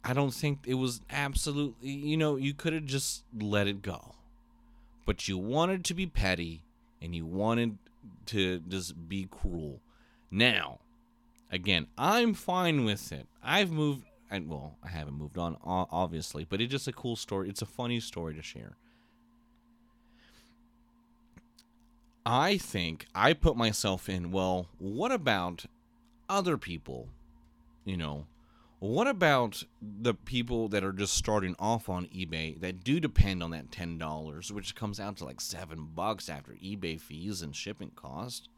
I 0.04 0.14
don't 0.14 0.34
think 0.34 0.60
it 0.66 0.76
was 0.76 1.02
absolutely, 1.10 1.90
you 1.90 2.18
know, 2.18 2.36
you 2.36 2.54
could 2.54 2.74
have 2.74 2.86
just 2.86 3.24
let 3.38 3.68
it 3.68 3.82
go. 3.82 4.16
But 5.06 5.28
you 5.28 5.38
wanted 5.38 5.84
to 5.86 5.94
be 5.94 6.06
petty 6.06 6.64
and 7.02 7.16
you 7.16 7.26
wanted 7.26 7.78
to 8.28 8.60
just 8.60 9.10
be 9.10 9.28
cruel. 9.30 9.82
Now, 10.32 10.80
again, 11.52 11.88
I'm 11.98 12.34
fine 12.34 12.86
with 12.86 13.12
it. 13.12 13.28
I've 13.44 13.72
moved, 13.72 14.06
and 14.30 14.48
well, 14.48 14.76
I 14.84 14.90
haven't 14.90 15.18
moved 15.18 15.38
on, 15.38 15.58
obviously, 15.64 16.46
but 16.46 16.62
it's 16.62 16.72
just 16.72 16.88
a 16.88 16.94
cool 16.94 17.16
story. 17.16 17.50
It's 17.50 17.62
a 17.62 17.66
funny 17.66 18.00
story 18.00 18.36
to 18.36 18.42
share. 18.42 18.78
I 22.26 22.58
think 22.58 23.08
I 23.16 23.34
put 23.34 23.58
myself 23.58 24.08
in, 24.08 24.32
well, 24.32 24.68
what 24.78 25.12
about 25.12 25.66
other 26.30 26.58
people? 26.58 27.08
You 27.86 27.98
know, 27.98 28.26
what 28.80 29.08
about 29.08 29.64
the 29.82 30.14
people 30.14 30.70
that 30.70 30.86
are 30.86 30.94
just 30.94 31.14
starting 31.14 31.56
off 31.60 31.90
on 31.90 32.06
eBay 32.08 32.60
that 32.62 32.84
do 32.84 33.02
depend 33.02 33.44
on 33.44 33.52
that 33.52 33.72
ten 33.72 33.98
dollars, 33.98 34.52
which 34.52 34.74
comes 34.74 35.00
out 35.00 35.18
to 35.18 35.26
like 35.26 35.42
seven 35.42 35.90
bucks 35.94 36.30
after 36.30 36.54
eBay 36.54 37.00
fees 37.00 37.42
and 37.42 37.56
shipping 37.56 37.92
cost? 37.96 38.50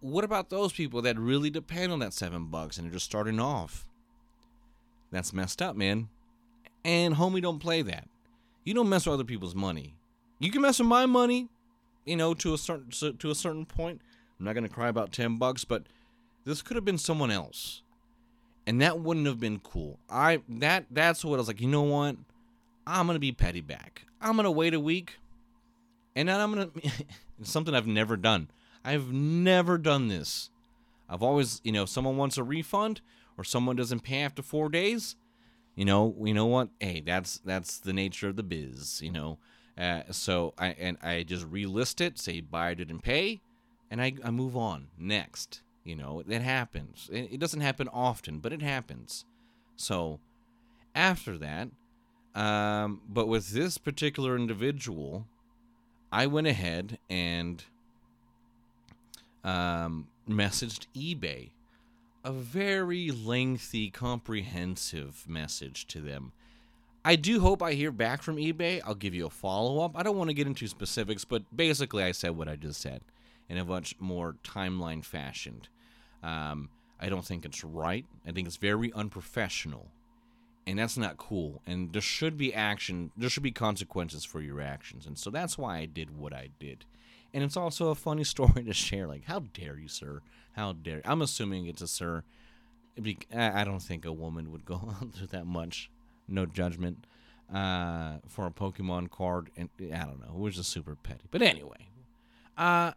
what 0.00 0.24
about 0.24 0.50
those 0.50 0.72
people 0.72 1.00
that 1.00 1.16
really 1.16 1.48
depend 1.48 1.92
on 1.92 2.00
that 2.00 2.12
seven 2.12 2.46
bucks 2.46 2.76
and 2.76 2.88
are 2.88 2.92
just 2.92 3.04
starting 3.04 3.38
off? 3.38 3.86
That's 5.12 5.32
messed 5.32 5.62
up, 5.62 5.76
man. 5.76 6.08
And 6.84 7.14
homie, 7.14 7.40
don't 7.40 7.60
play 7.60 7.82
that. 7.82 8.08
You 8.64 8.74
don't 8.74 8.88
mess 8.88 9.06
with 9.06 9.14
other 9.14 9.24
people's 9.24 9.54
money. 9.54 9.94
You 10.40 10.50
can 10.50 10.62
mess 10.62 10.80
with 10.80 10.88
my 10.88 11.06
money, 11.06 11.48
you 12.04 12.16
know, 12.16 12.34
to 12.34 12.52
a 12.52 12.58
certain 12.58 12.90
to 13.18 13.30
a 13.30 13.34
certain 13.34 13.64
point. 13.64 14.00
I'm 14.38 14.44
not 14.44 14.54
gonna 14.54 14.68
cry 14.68 14.88
about 14.88 15.12
ten 15.12 15.36
bucks, 15.36 15.64
but 15.64 15.84
this 16.44 16.62
could 16.62 16.74
have 16.74 16.84
been 16.84 16.98
someone 16.98 17.30
else 17.30 17.82
and 18.66 18.80
that 18.80 19.00
wouldn't 19.00 19.26
have 19.26 19.40
been 19.40 19.58
cool. 19.60 19.98
I 20.08 20.42
that 20.48 20.86
that's 20.90 21.24
what 21.24 21.34
I 21.34 21.38
was 21.38 21.48
like. 21.48 21.60
You 21.60 21.68
know 21.68 21.82
what? 21.82 22.16
I'm 22.86 23.06
gonna 23.06 23.18
be 23.18 23.32
petty 23.32 23.60
back. 23.60 24.04
I'm 24.20 24.36
gonna 24.36 24.50
wait 24.50 24.74
a 24.74 24.80
week, 24.80 25.18
and 26.14 26.28
then 26.28 26.40
I'm 26.40 26.52
gonna 26.52 26.70
something 27.42 27.74
I've 27.74 27.86
never 27.86 28.16
done. 28.16 28.48
I've 28.84 29.12
never 29.12 29.78
done 29.78 30.08
this. 30.08 30.50
I've 31.08 31.22
always, 31.22 31.60
you 31.64 31.72
know, 31.72 31.82
if 31.82 31.88
someone 31.88 32.16
wants 32.16 32.38
a 32.38 32.44
refund 32.44 33.00
or 33.36 33.44
someone 33.44 33.76
doesn't 33.76 34.00
pay 34.00 34.22
after 34.22 34.42
four 34.42 34.68
days, 34.68 35.16
you 35.74 35.84
know, 35.84 36.14
you 36.22 36.34
know 36.34 36.46
what? 36.46 36.68
Hey, 36.78 37.02
that's 37.04 37.38
that's 37.38 37.78
the 37.78 37.92
nature 37.92 38.28
of 38.28 38.36
the 38.36 38.42
biz, 38.42 39.00
you 39.02 39.10
know. 39.10 39.38
Uh, 39.76 40.02
so 40.10 40.54
I 40.58 40.68
and 40.78 40.98
I 41.02 41.22
just 41.22 41.50
relist 41.50 42.00
it, 42.00 42.18
say 42.18 42.40
buyer 42.40 42.74
didn't 42.74 43.00
pay, 43.00 43.40
and 43.90 44.00
I, 44.02 44.14
I 44.22 44.30
move 44.30 44.56
on 44.56 44.88
next. 44.98 45.62
You 45.84 45.96
know, 45.96 46.22
it 46.28 46.42
happens. 46.42 47.08
It 47.12 47.40
doesn't 47.40 47.60
happen 47.60 47.88
often, 47.88 48.38
but 48.38 48.52
it 48.52 48.62
happens. 48.62 49.24
So 49.76 50.20
after 50.94 51.38
that, 51.38 51.68
um, 52.34 53.00
but 53.08 53.26
with 53.26 53.50
this 53.50 53.78
particular 53.78 54.36
individual, 54.36 55.26
I 56.12 56.26
went 56.26 56.46
ahead 56.46 56.98
and 57.08 57.64
um, 59.42 60.08
messaged 60.28 60.86
eBay 60.94 61.50
a 62.24 62.32
very 62.32 63.10
lengthy, 63.10 63.90
comprehensive 63.90 65.24
message 65.28 65.86
to 65.86 66.00
them. 66.00 66.32
I 67.04 67.16
do 67.16 67.40
hope 67.40 67.62
I 67.62 67.72
hear 67.72 67.90
back 67.90 68.22
from 68.22 68.36
eBay. 68.36 68.82
I'll 68.84 68.94
give 68.94 69.14
you 69.14 69.26
a 69.26 69.30
follow 69.30 69.82
up. 69.82 69.92
I 69.96 70.02
don't 70.02 70.18
want 70.18 70.28
to 70.28 70.34
get 70.34 70.46
into 70.46 70.66
specifics, 70.68 71.24
but 71.24 71.44
basically, 71.54 72.02
I 72.04 72.12
said 72.12 72.36
what 72.36 72.48
I 72.48 72.56
just 72.56 72.80
said 72.80 73.00
in 73.50 73.58
a 73.58 73.64
much 73.64 73.96
more 73.98 74.36
timeline 74.44 75.04
fashioned. 75.04 75.68
Um, 76.22 76.70
I 77.00 77.08
don't 77.08 77.24
think 77.24 77.44
it's 77.44 77.64
right. 77.64 78.06
I 78.26 78.30
think 78.30 78.46
it's 78.46 78.56
very 78.56 78.92
unprofessional. 78.92 79.88
And 80.66 80.78
that's 80.78 80.96
not 80.96 81.16
cool. 81.16 81.60
And 81.66 81.92
there 81.92 82.00
should 82.00 82.38
be 82.38 82.54
action, 82.54 83.10
there 83.16 83.28
should 83.28 83.42
be 83.42 83.50
consequences 83.50 84.24
for 84.24 84.40
your 84.40 84.60
actions. 84.60 85.04
And 85.04 85.18
so 85.18 85.30
that's 85.30 85.58
why 85.58 85.78
I 85.78 85.86
did 85.86 86.16
what 86.16 86.32
I 86.32 86.50
did. 86.60 86.84
And 87.34 87.42
it's 87.42 87.56
also 87.56 87.88
a 87.88 87.96
funny 87.96 88.22
story 88.34 88.62
to 88.62 88.72
share. 88.72 89.08
Like, 89.08 89.24
how 89.24 89.40
dare 89.52 89.76
you, 89.76 89.88
sir? 89.88 90.20
How 90.52 90.72
dare 90.72 90.96
you? 90.96 91.02
I'm 91.04 91.20
assuming 91.20 91.66
it's 91.66 91.82
a 91.82 91.88
sir. 91.88 92.22
I 93.34 93.64
don't 93.64 93.82
think 93.82 94.04
a 94.04 94.12
woman 94.12 94.52
would 94.52 94.64
go 94.64 94.94
through 95.12 95.28
that 95.28 95.46
much. 95.46 95.90
No 96.28 96.46
judgment. 96.46 97.04
Uh, 97.52 98.18
for 98.28 98.46
a 98.46 98.50
Pokemon 98.52 99.10
card. 99.10 99.50
And 99.56 99.70
I 99.80 100.04
don't 100.04 100.20
know. 100.20 100.34
It 100.34 100.38
was 100.38 100.54
just 100.54 100.70
super 100.70 100.94
petty. 100.94 101.24
But 101.32 101.42
anyway. 101.42 101.88
Uh, 102.56 102.92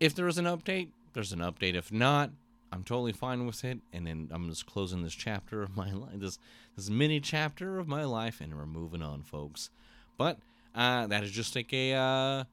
if 0.00 0.14
there 0.14 0.26
is 0.26 0.38
an 0.38 0.46
update, 0.46 0.88
there's 1.12 1.32
an 1.32 1.40
update. 1.40 1.74
If 1.74 1.92
not, 1.92 2.30
I'm 2.72 2.82
totally 2.82 3.12
fine 3.12 3.46
with 3.46 3.64
it. 3.64 3.78
And 3.92 4.06
then 4.06 4.28
I'm 4.32 4.48
just 4.48 4.66
closing 4.66 5.02
this 5.02 5.14
chapter 5.14 5.62
of 5.62 5.76
my 5.76 5.92
life, 5.92 6.14
this 6.14 6.38
this 6.76 6.88
mini 6.88 7.20
chapter 7.20 7.78
of 7.78 7.86
my 7.86 8.04
life, 8.04 8.40
and 8.40 8.56
we're 8.56 8.66
moving 8.66 9.02
on, 9.02 9.22
folks. 9.22 9.70
But 10.16 10.38
uh, 10.74 11.06
that 11.08 11.22
is 11.22 11.30
just 11.30 11.54
like 11.54 11.72
a 11.72 11.92
uh, 11.92 12.44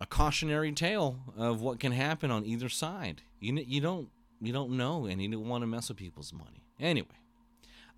a 0.00 0.06
cautionary 0.08 0.72
tale 0.72 1.18
of 1.36 1.60
what 1.60 1.78
can 1.78 1.92
happen 1.92 2.30
on 2.30 2.46
either 2.46 2.68
side. 2.68 3.22
You 3.40 3.54
you 3.66 3.80
don't 3.80 4.08
you 4.40 4.52
don't 4.52 4.70
know, 4.70 5.04
and 5.04 5.20
you 5.20 5.28
don't 5.28 5.48
want 5.48 5.62
to 5.62 5.66
mess 5.66 5.88
with 5.88 5.98
people's 5.98 6.32
money. 6.32 6.62
Anyway, 6.80 7.08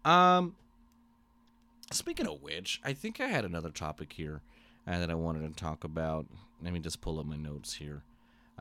um, 0.05 0.57
speaking 1.93 2.27
of 2.27 2.43
which, 2.43 2.81
I 2.83 2.95
think 2.95 3.21
I 3.21 3.29
had 3.29 3.45
another 3.45 3.71
topic 3.71 4.15
here 4.15 4.41
uh, 4.87 4.99
that 4.99 5.11
I 5.11 5.15
wanted 5.15 5.47
to 5.47 5.63
talk 5.63 5.85
about. 5.85 6.27
Let 6.63 6.73
me 6.73 6.81
just 6.81 7.01
pull 7.01 7.21
up 7.21 7.27
my 7.27 7.37
notes 7.37 7.75
here 7.75 8.03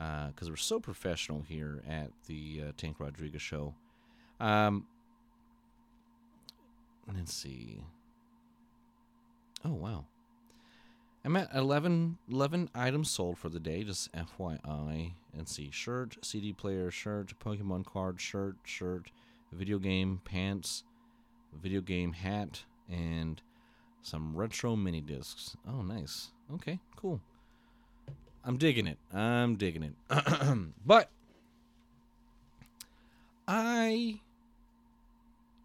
because 0.00 0.48
uh, 0.48 0.50
we're 0.50 0.56
so 0.56 0.80
professional 0.80 1.42
here 1.42 1.82
at 1.86 2.10
the 2.26 2.62
uh, 2.68 2.72
Tank 2.78 2.96
Rodriguez 2.98 3.42
show. 3.42 3.74
Um, 4.38 4.86
let's 7.14 7.34
see. 7.34 7.84
Oh, 9.62 9.74
wow. 9.74 10.06
I'm 11.22 11.36
at 11.36 11.54
11, 11.54 12.16
11 12.30 12.70
items 12.74 13.10
sold 13.10 13.36
for 13.36 13.50
the 13.50 13.60
day, 13.60 13.84
just 13.84 14.10
FYI. 14.12 15.12
And 15.36 15.46
see 15.46 15.70
shirt, 15.70 16.16
CD 16.24 16.54
player, 16.54 16.90
shirt, 16.90 17.38
Pokemon 17.38 17.84
card, 17.84 18.22
shirt, 18.22 18.56
shirt, 18.64 19.10
video 19.52 19.78
game, 19.78 20.22
pants, 20.24 20.82
video 21.62 21.82
game 21.82 22.14
hat, 22.14 22.64
and 22.88 23.42
some 24.00 24.34
retro 24.34 24.76
mini 24.76 25.02
discs. 25.02 25.58
Oh, 25.68 25.82
nice. 25.82 26.30
Okay, 26.54 26.80
cool. 26.96 27.20
I'm 28.44 28.56
digging 28.56 28.86
it. 28.86 28.98
I'm 29.12 29.56
digging 29.56 29.82
it. 29.82 29.94
but 30.86 31.10
I 33.46 34.20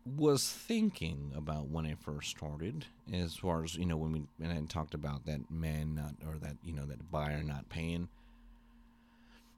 was 0.06 0.50
thinking 0.50 1.32
about 1.36 1.70
when 1.70 1.86
I 1.86 1.96
first 1.96 2.30
started, 2.30 2.86
as 3.12 3.36
far 3.36 3.64
as 3.64 3.76
you 3.76 3.86
know, 3.86 3.98
when 3.98 4.12
we 4.12 4.24
and 4.42 4.52
I 4.52 4.62
talked 4.68 4.94
about 4.94 5.26
that 5.26 5.50
man 5.50 5.96
not 5.96 6.16
or 6.28 6.38
that 6.40 6.58
you 6.64 6.74
know 6.74 6.86
that 6.86 7.12
buyer 7.12 7.44
not 7.44 7.70
paying. 7.70 8.10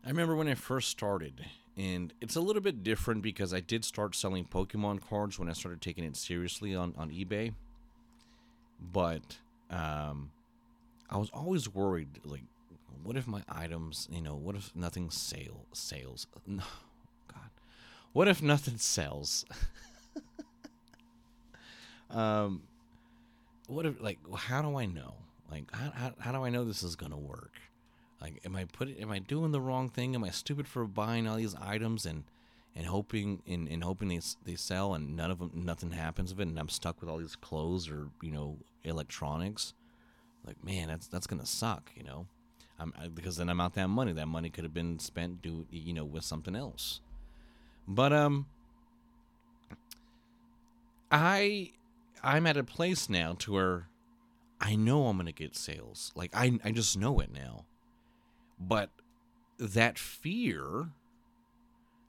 I 0.05 0.09
remember 0.09 0.35
when 0.35 0.47
I 0.47 0.53
first 0.55 0.89
started, 0.89 1.45
and 1.75 2.13
it's 2.21 2.35
a 2.35 2.41
little 2.41 2.61
bit 2.61 2.83
different 2.83 3.23
because 3.23 3.53
I 3.53 3.59
did 3.59 3.83
start 3.83 4.15
selling 4.15 4.45
Pokemon 4.45 5.01
cards 5.01 5.37
when 5.37 5.49
I 5.49 5.53
started 5.53 5.81
taking 5.81 6.03
it 6.03 6.15
seriously 6.15 6.75
on 6.75 6.93
on 6.97 7.09
eBay. 7.09 7.53
But 8.79 9.37
um, 9.71 10.31
I 11.09 11.17
was 11.17 11.29
always 11.33 11.73
worried, 11.73 12.19
like 12.23 12.43
what 13.03 13.17
if 13.17 13.27
my 13.27 13.43
items, 13.49 14.07
you 14.11 14.21
know, 14.21 14.35
what 14.35 14.55
if 14.55 14.75
nothing 14.75 15.09
sale 15.09 15.65
sales? 15.73 16.27
No, 16.45 16.63
God, 17.27 17.49
what 18.13 18.27
if 18.27 18.41
nothing 18.41 18.77
sells? 18.77 19.45
um, 22.09 22.63
what 23.67 23.85
if 23.85 24.01
like 24.01 24.19
how 24.35 24.61
do 24.61 24.77
I 24.77 24.85
know? 24.85 25.15
Like 25.51 25.73
how 25.73 25.91
how, 25.91 26.13
how 26.19 26.31
do 26.31 26.43
I 26.43 26.49
know 26.49 26.63
this 26.63 26.83
is 26.83 26.95
gonna 26.95 27.17
work? 27.17 27.53
Like 28.21 28.41
am 28.45 28.55
I 28.55 28.65
putting 28.65 28.97
am 28.99 29.11
I 29.11 29.19
doing 29.19 29.51
the 29.51 29.61
wrong 29.61 29.89
thing? 29.89 30.15
Am 30.15 30.23
I 30.23 30.29
stupid 30.29 30.67
for 30.67 30.85
buying 30.85 31.27
all 31.27 31.37
these 31.37 31.55
items 31.55 32.05
and 32.05 32.23
and 32.75 32.85
hoping 32.85 33.41
and, 33.47 33.67
and 33.67 33.83
hoping 33.83 34.07
they 34.07 34.21
they 34.45 34.55
sell 34.55 34.93
and 34.93 35.15
none 35.15 35.31
of 35.31 35.39
them 35.39 35.51
nothing 35.53 35.91
happens 35.91 36.31
of 36.31 36.39
it 36.39 36.47
and 36.47 36.59
I'm 36.59 36.69
stuck 36.69 37.01
with 37.01 37.09
all 37.09 37.17
these 37.17 37.35
clothes 37.35 37.89
or 37.89 38.09
you 38.21 38.31
know 38.31 38.57
electronics? 38.83 39.73
Like 40.45 40.63
man, 40.63 40.87
that's 40.87 41.07
that's 41.07 41.27
gonna 41.27 41.45
suck, 41.45 41.91
you 41.95 42.03
know. 42.03 42.27
I'm, 42.79 42.93
because 43.13 43.37
then 43.37 43.49
I'm 43.49 43.59
out 43.59 43.73
that 43.75 43.87
money. 43.87 44.13
That 44.13 44.27
money 44.27 44.49
could 44.49 44.63
have 44.63 44.73
been 44.73 44.99
spent 44.99 45.41
do 45.41 45.65
you 45.71 45.93
know 45.93 46.05
with 46.05 46.23
something 46.23 46.55
else. 46.55 47.01
But 47.87 48.13
um, 48.13 48.45
I 51.11 51.71
I'm 52.23 52.45
at 52.45 52.57
a 52.57 52.63
place 52.63 53.09
now 53.09 53.33
to 53.39 53.53
where 53.53 53.87
I 54.61 54.75
know 54.75 55.07
I'm 55.07 55.17
gonna 55.17 55.31
get 55.31 55.55
sales. 55.55 56.11
Like 56.15 56.31
I 56.35 56.59
I 56.63 56.71
just 56.71 56.97
know 56.97 57.19
it 57.19 57.31
now. 57.33 57.65
But 58.59 58.89
that 59.59 59.97
fear, 59.99 60.89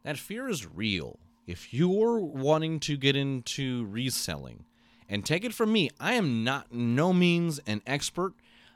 that 0.03 0.19
fear 0.19 0.49
is 0.49 0.67
real. 0.67 1.19
If 1.47 1.73
you're 1.73 2.19
wanting 2.19 2.81
to 2.81 2.97
get 2.97 3.17
into 3.17 3.87
reselling, 3.87 4.65
and 5.09 5.25
take 5.25 5.45
it 5.45 5.55
from 5.55 5.73
me, 5.73 5.91
I 5.99 6.15
am 6.15 6.45
not 6.45 6.73
no 6.73 7.13
means 7.13 7.59
an 7.67 7.83
expert 7.87 8.35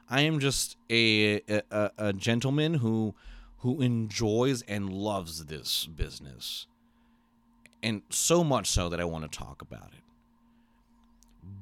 I 0.09 0.23
am 0.23 0.41
just 0.41 0.77
a, 0.91 1.41
a, 1.49 1.91
a 1.99 2.13
gentleman 2.13 2.75
who 2.75 3.15
who 3.59 3.81
enjoys 3.81 4.63
and 4.63 4.93
loves 4.93 5.45
this 5.45 5.87
business, 5.87 6.67
and 7.83 8.03
so 8.11 8.43
much 8.43 8.69
so 8.69 8.89
that 8.89 9.01
I 9.01 9.05
want 9.05 9.31
to 9.31 9.39
talk 9.39 9.63
about 9.63 9.93
it. 9.93 10.03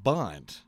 But 0.02 0.62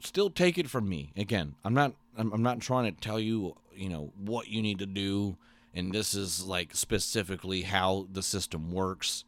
still, 0.00 0.30
take 0.30 0.58
it 0.58 0.68
from 0.68 0.88
me. 0.88 1.12
Again, 1.16 1.54
I'm 1.64 1.74
not 1.74 1.94
I'm, 2.16 2.32
I'm 2.32 2.42
not 2.42 2.60
trying 2.60 2.94
to 2.94 3.00
tell 3.00 3.18
you 3.18 3.56
you 3.74 3.88
know 3.88 4.12
what 4.16 4.48
you 4.48 4.60
need 4.62 4.78
to 4.80 4.86
do, 4.86 5.36
and 5.74 5.92
this 5.92 6.14
is 6.14 6.44
like 6.44 6.74
specifically 6.74 7.62
how 7.62 8.06
the 8.12 8.22
system 8.22 8.70
works. 8.70 9.24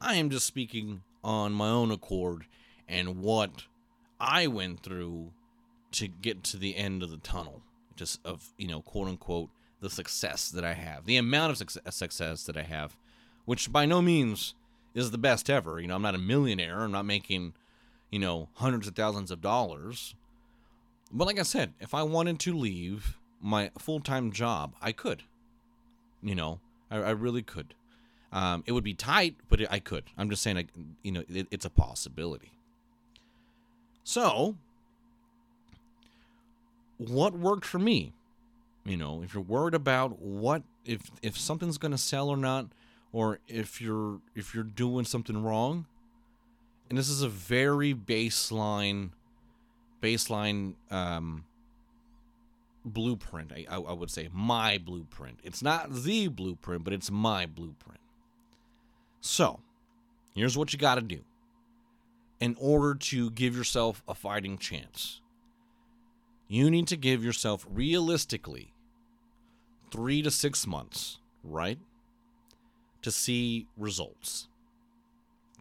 I 0.00 0.14
am 0.14 0.30
just 0.30 0.46
speaking 0.46 1.02
on 1.24 1.52
my 1.52 1.68
own 1.68 1.90
accord 1.90 2.46
and 2.88 3.20
what 3.20 3.64
I 4.20 4.46
went 4.46 4.82
through 4.82 5.32
to 5.92 6.08
get 6.08 6.42
to 6.44 6.56
the 6.56 6.76
end 6.76 7.02
of 7.02 7.10
the 7.10 7.16
tunnel, 7.18 7.62
just 7.96 8.20
of 8.24 8.52
you 8.56 8.68
know, 8.68 8.82
quote 8.82 9.08
unquote, 9.08 9.50
the 9.80 9.90
success 9.90 10.50
that 10.50 10.64
I 10.64 10.74
have, 10.74 11.06
the 11.06 11.16
amount 11.16 11.52
of 11.52 11.70
success 11.92 12.44
that 12.44 12.56
I 12.56 12.62
have, 12.62 12.96
which 13.44 13.72
by 13.72 13.86
no 13.86 14.02
means 14.02 14.54
is 14.94 15.10
the 15.10 15.18
best 15.18 15.48
ever. 15.48 15.80
You 15.80 15.86
know, 15.86 15.94
I'm 15.94 16.02
not 16.02 16.14
a 16.14 16.18
millionaire. 16.18 16.80
I'm 16.80 16.92
not 16.92 17.04
making, 17.04 17.54
you 18.10 18.18
know, 18.18 18.48
hundreds 18.54 18.88
of 18.88 18.94
thousands 18.94 19.30
of 19.30 19.40
dollars. 19.40 20.14
But 21.12 21.26
like 21.26 21.38
I 21.38 21.44
said, 21.44 21.74
if 21.80 21.94
I 21.94 22.02
wanted 22.02 22.38
to 22.40 22.56
leave 22.56 23.16
my 23.40 23.70
full 23.78 24.00
time 24.00 24.32
job, 24.32 24.74
I 24.82 24.92
could. 24.92 25.22
You 26.22 26.34
know, 26.34 26.60
I, 26.90 26.96
I 26.98 27.10
really 27.10 27.42
could. 27.42 27.74
Um, 28.32 28.62
it 28.66 28.72
would 28.72 28.84
be 28.84 28.94
tight, 28.94 29.36
but 29.48 29.60
I 29.70 29.78
could. 29.78 30.04
I'm 30.18 30.28
just 30.28 30.42
saying, 30.42 30.56
like, 30.56 30.68
you 31.02 31.12
know, 31.12 31.22
it, 31.28 31.46
it's 31.50 31.64
a 31.64 31.70
possibility. 31.70 32.52
So 34.04 34.56
what 36.98 37.32
worked 37.32 37.64
for 37.64 37.78
me. 37.78 38.12
You 38.84 38.96
know, 38.96 39.22
if 39.22 39.34
you're 39.34 39.42
worried 39.42 39.74
about 39.74 40.20
what 40.20 40.62
if 40.84 41.10
if 41.22 41.38
something's 41.38 41.78
to 41.78 41.98
sell 41.98 42.28
or 42.28 42.36
not 42.36 42.66
or 43.12 43.38
if 43.48 43.80
you're 43.80 44.20
if 44.34 44.54
you're 44.54 44.64
doing 44.64 45.04
something 45.04 45.42
wrong, 45.42 45.86
and 46.88 46.98
this 46.98 47.08
is 47.08 47.22
a 47.22 47.28
very 47.28 47.94
baseline 47.94 49.10
baseline 50.02 50.74
um 50.90 51.44
blueprint 52.84 53.52
I, 53.52 53.66
I 53.74 53.92
would 53.92 54.10
say 54.10 54.28
my 54.32 54.78
blueprint. 54.78 55.40
It's 55.42 55.62
not 55.62 55.92
the 55.92 56.28
blueprint 56.28 56.84
but 56.84 56.92
it's 56.92 57.10
my 57.10 57.46
blueprint. 57.46 58.00
So 59.20 59.60
here's 60.34 60.56
what 60.56 60.72
you 60.72 60.78
got 60.78 60.94
to 60.94 61.02
do. 61.02 61.20
In 62.40 62.56
order 62.58 62.94
to 62.94 63.30
give 63.32 63.56
yourself 63.56 64.02
a 64.08 64.14
fighting 64.14 64.56
chance 64.58 65.20
you 66.48 66.70
need 66.70 66.88
to 66.88 66.96
give 66.96 67.22
yourself 67.22 67.66
realistically 67.70 68.72
three 69.90 70.22
to 70.22 70.30
six 70.30 70.66
months, 70.66 71.18
right? 71.44 71.78
To 73.02 73.10
see 73.10 73.68
results. 73.76 74.48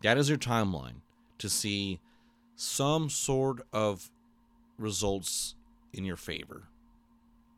That 0.02 0.17
is 0.17 0.30
your 0.30 0.38
timeline 0.38 1.02
to 1.39 1.50
see 1.50 2.00
some 2.56 3.10
sort 3.10 3.62
of 3.71 4.10
results 4.78 5.56
in 5.93 6.06
your 6.06 6.17
favor. 6.17 6.63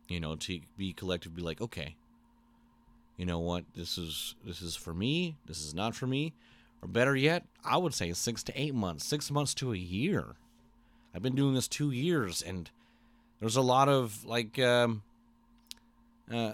You 0.08 0.20
know, 0.20 0.36
to 0.36 0.60
be 0.76 0.94
collective, 0.94 1.36
be 1.36 1.42
like, 1.42 1.62
okay, 1.62 1.96
you 3.16 3.26
know 3.26 3.40
what, 3.40 3.66
this 3.76 3.98
is 3.98 4.36
this 4.46 4.62
is 4.62 4.76
for 4.76 4.94
me, 4.94 5.38
this 5.46 5.64
is 5.64 5.76
not 5.76 5.94
for 5.94 6.08
me. 6.08 6.34
Or 6.82 6.88
better 6.88 7.16
yet, 7.16 7.46
I 7.64 7.78
would 7.78 7.94
say 7.94 8.12
six 8.14 8.42
to 8.44 8.60
eight 8.60 8.74
months, 8.74 9.06
six 9.06 9.30
months 9.30 9.54
to 9.56 9.74
a 9.74 9.78
year. 9.78 10.36
I've 11.14 11.22
been 11.22 11.36
doing 11.36 11.54
this 11.54 11.68
two 11.68 11.92
years 11.92 12.42
and 12.42 12.72
there's 13.40 13.56
a 13.56 13.62
lot 13.62 13.88
of 13.90 14.26
like 14.26 14.60
um, 14.60 15.02
uh, 16.32 16.54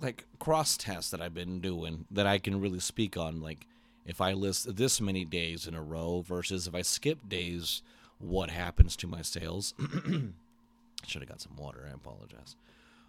like 0.00 0.24
cross 0.38 0.76
tests 0.76 1.10
that 1.10 1.20
I've 1.20 1.34
been 1.34 1.60
doing 1.60 2.06
that 2.10 2.26
I 2.26 2.38
can 2.38 2.60
really 2.60 2.80
speak 2.80 3.16
on. 3.16 3.40
Like 3.40 3.66
if 4.04 4.20
I 4.20 4.32
list 4.32 4.76
this 4.76 5.00
many 5.00 5.24
days 5.24 5.66
in 5.66 5.74
a 5.74 5.82
row 5.82 6.22
versus 6.26 6.66
if 6.66 6.74
I 6.74 6.82
skip 6.82 7.28
days, 7.28 7.82
what 8.18 8.50
happens 8.50 8.96
to 8.96 9.06
my 9.06 9.22
sales? 9.22 9.74
Should 11.06 11.22
have 11.22 11.28
got 11.28 11.40
some 11.40 11.56
water. 11.56 11.86
I 11.88 11.94
apologize, 11.94 12.56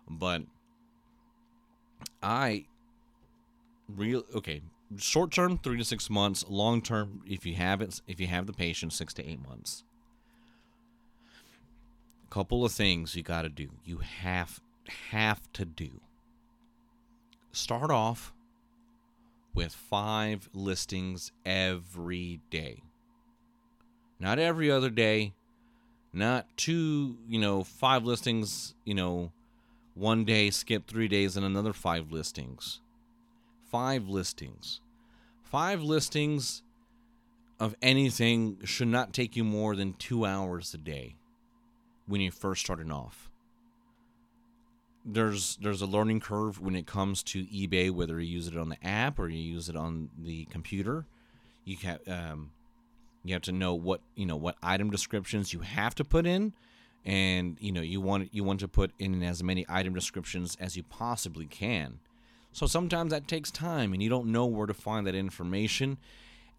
but 0.09 0.43
I 2.21 2.65
real 3.87 4.23
okay. 4.33 4.61
Short 4.97 5.31
term, 5.31 5.57
three 5.57 5.77
to 5.77 5.83
six 5.83 6.11
months. 6.11 6.45
Long 6.47 6.79
term, 6.79 7.21
if 7.25 7.43
you 7.43 7.55
have 7.55 7.81
it, 7.81 8.01
if 8.07 8.19
you 8.19 8.27
have 8.27 8.45
the 8.45 8.53
patience, 8.53 8.95
six 8.95 9.15
to 9.15 9.27
eight 9.27 9.41
months 9.41 9.83
couple 12.35 12.65
of 12.65 12.71
things 12.73 13.15
you 13.15 13.23
got 13.23 13.43
to 13.43 13.49
do. 13.49 13.69
You 13.85 13.99
have 13.99 14.59
have 15.07 15.49
to 15.53 15.63
do. 15.63 16.01
Start 17.53 17.89
off 17.89 18.33
with 19.53 19.73
5 19.73 20.49
listings 20.53 21.31
every 21.45 22.41
day. 22.49 22.83
Not 24.19 24.37
every 24.37 24.69
other 24.69 24.89
day, 24.89 25.33
not 26.11 26.45
two, 26.57 27.15
you 27.25 27.39
know, 27.39 27.63
5 27.63 28.03
listings, 28.03 28.75
you 28.83 28.95
know, 28.95 29.31
one 29.93 30.25
day 30.25 30.49
skip 30.49 30.87
3 30.87 31.07
days 31.07 31.37
and 31.37 31.45
another 31.45 31.71
5 31.71 32.11
listings. 32.11 32.81
5 33.71 34.09
listings. 34.09 34.81
5 35.43 35.81
listings 35.81 36.63
of 37.61 37.77
anything 37.81 38.57
should 38.65 38.89
not 38.89 39.13
take 39.13 39.37
you 39.37 39.45
more 39.45 39.73
than 39.73 39.93
2 39.93 40.25
hours 40.25 40.73
a 40.73 40.77
day 40.77 41.15
when 42.07 42.21
you're 42.21 42.31
first 42.31 42.61
starting 42.61 42.91
off. 42.91 43.29
There's 45.03 45.57
there's 45.57 45.81
a 45.81 45.85
learning 45.85 46.21
curve 46.21 46.59
when 46.59 46.75
it 46.75 46.87
comes 46.87 47.21
to 47.23 47.45
eBay, 47.45 47.91
whether 47.91 48.19
you 48.19 48.27
use 48.27 48.47
it 48.47 48.57
on 48.57 48.69
the 48.69 48.83
app 48.83 49.19
or 49.19 49.29
you 49.29 49.37
use 49.37 49.69
it 49.69 49.75
on 49.75 50.09
the 50.17 50.45
computer. 50.45 51.05
You 51.63 51.77
have 51.83 51.99
um, 52.07 52.51
you 53.23 53.33
have 53.33 53.43
to 53.43 53.51
know 53.51 53.75
what 53.75 54.01
you 54.15 54.25
know 54.25 54.35
what 54.35 54.55
item 54.63 54.89
descriptions 54.89 55.53
you 55.53 55.59
have 55.59 55.93
to 55.95 56.03
put 56.03 56.25
in, 56.25 56.53
and 57.03 57.57
you 57.59 57.71
know 57.71 57.81
you 57.81 58.01
want 58.01 58.33
you 58.33 58.43
want 58.43 58.59
to 58.61 58.67
put 58.67 58.91
in 58.97 59.21
as 59.21 59.43
many 59.43 59.65
item 59.69 59.93
descriptions 59.93 60.57
as 60.59 60.75
you 60.75 60.83
possibly 60.83 61.45
can. 61.45 61.99
So 62.51 62.65
sometimes 62.65 63.11
that 63.11 63.27
takes 63.27 63.51
time, 63.51 63.93
and 63.93 64.01
you 64.01 64.09
don't 64.09 64.27
know 64.27 64.45
where 64.45 64.65
to 64.65 64.73
find 64.73 65.05
that 65.05 65.15
information. 65.15 65.97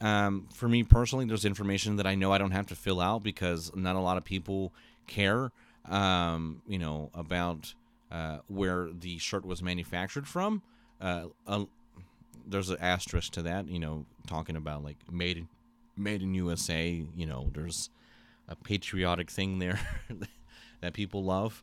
Um, 0.00 0.46
for 0.52 0.68
me 0.68 0.82
personally, 0.82 1.24
there's 1.24 1.46
information 1.46 1.96
that 1.96 2.06
I 2.06 2.14
know 2.14 2.32
I 2.32 2.38
don't 2.38 2.50
have 2.50 2.66
to 2.66 2.76
fill 2.76 3.00
out 3.00 3.22
because 3.22 3.74
not 3.74 3.96
a 3.96 4.00
lot 4.00 4.18
of 4.18 4.24
people 4.24 4.74
care, 5.06 5.52
um, 5.88 6.62
you 6.66 6.78
know, 6.78 7.10
about 7.14 7.74
uh, 8.10 8.38
where 8.48 8.88
the 8.92 9.18
shirt 9.18 9.44
was 9.44 9.62
manufactured 9.62 10.26
from. 10.26 10.62
Uh, 11.00 11.26
there's 12.46 12.70
an 12.70 12.78
asterisk 12.80 13.32
to 13.32 13.42
that, 13.42 13.68
you 13.68 13.78
know, 13.78 14.06
talking 14.26 14.56
about 14.56 14.84
like 14.84 14.96
made 15.10 15.38
in, 15.38 15.48
made 15.96 16.22
in 16.22 16.34
USA. 16.34 17.04
You 17.14 17.26
know, 17.26 17.50
there's 17.52 17.90
a 18.48 18.56
patriotic 18.56 19.30
thing 19.30 19.58
there 19.58 19.80
that 20.80 20.92
people 20.92 21.24
love. 21.24 21.62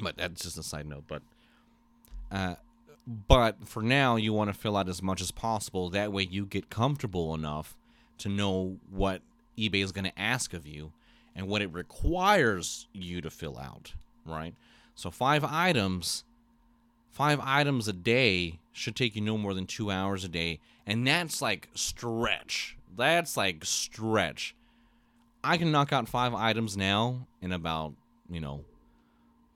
But 0.00 0.16
that's 0.16 0.42
just 0.42 0.58
a 0.58 0.62
side 0.62 0.86
note. 0.86 1.04
But 1.08 1.22
uh, 2.30 2.54
but 3.06 3.66
for 3.66 3.82
now, 3.82 4.16
you 4.16 4.32
want 4.32 4.52
to 4.52 4.58
fill 4.58 4.76
out 4.76 4.88
as 4.88 5.02
much 5.02 5.20
as 5.20 5.30
possible. 5.30 5.90
That 5.90 6.12
way, 6.12 6.28
you 6.30 6.44
get 6.44 6.70
comfortable 6.70 7.34
enough 7.34 7.76
to 8.18 8.28
know 8.28 8.78
what 8.90 9.22
eBay 9.56 9.82
is 9.82 9.92
going 9.92 10.04
to 10.04 10.18
ask 10.20 10.52
of 10.52 10.66
you 10.66 10.92
and 11.38 11.46
what 11.46 11.62
it 11.62 11.72
requires 11.72 12.88
you 12.92 13.20
to 13.20 13.30
fill 13.30 13.56
out, 13.58 13.94
right? 14.26 14.54
So 14.96 15.08
five 15.12 15.44
items, 15.44 16.24
five 17.12 17.38
items 17.40 17.86
a 17.86 17.92
day 17.92 18.58
should 18.72 18.96
take 18.96 19.14
you 19.14 19.22
no 19.22 19.38
more 19.38 19.54
than 19.54 19.64
two 19.64 19.88
hours 19.88 20.24
a 20.24 20.28
day, 20.28 20.58
and 20.84 21.06
that's 21.06 21.40
like 21.40 21.68
stretch. 21.74 22.76
That's 22.96 23.36
like 23.36 23.64
stretch. 23.64 24.56
I 25.44 25.56
can 25.56 25.70
knock 25.70 25.92
out 25.92 26.08
five 26.08 26.34
items 26.34 26.76
now 26.76 27.28
in 27.40 27.52
about 27.52 27.94
you 28.28 28.40
know 28.40 28.64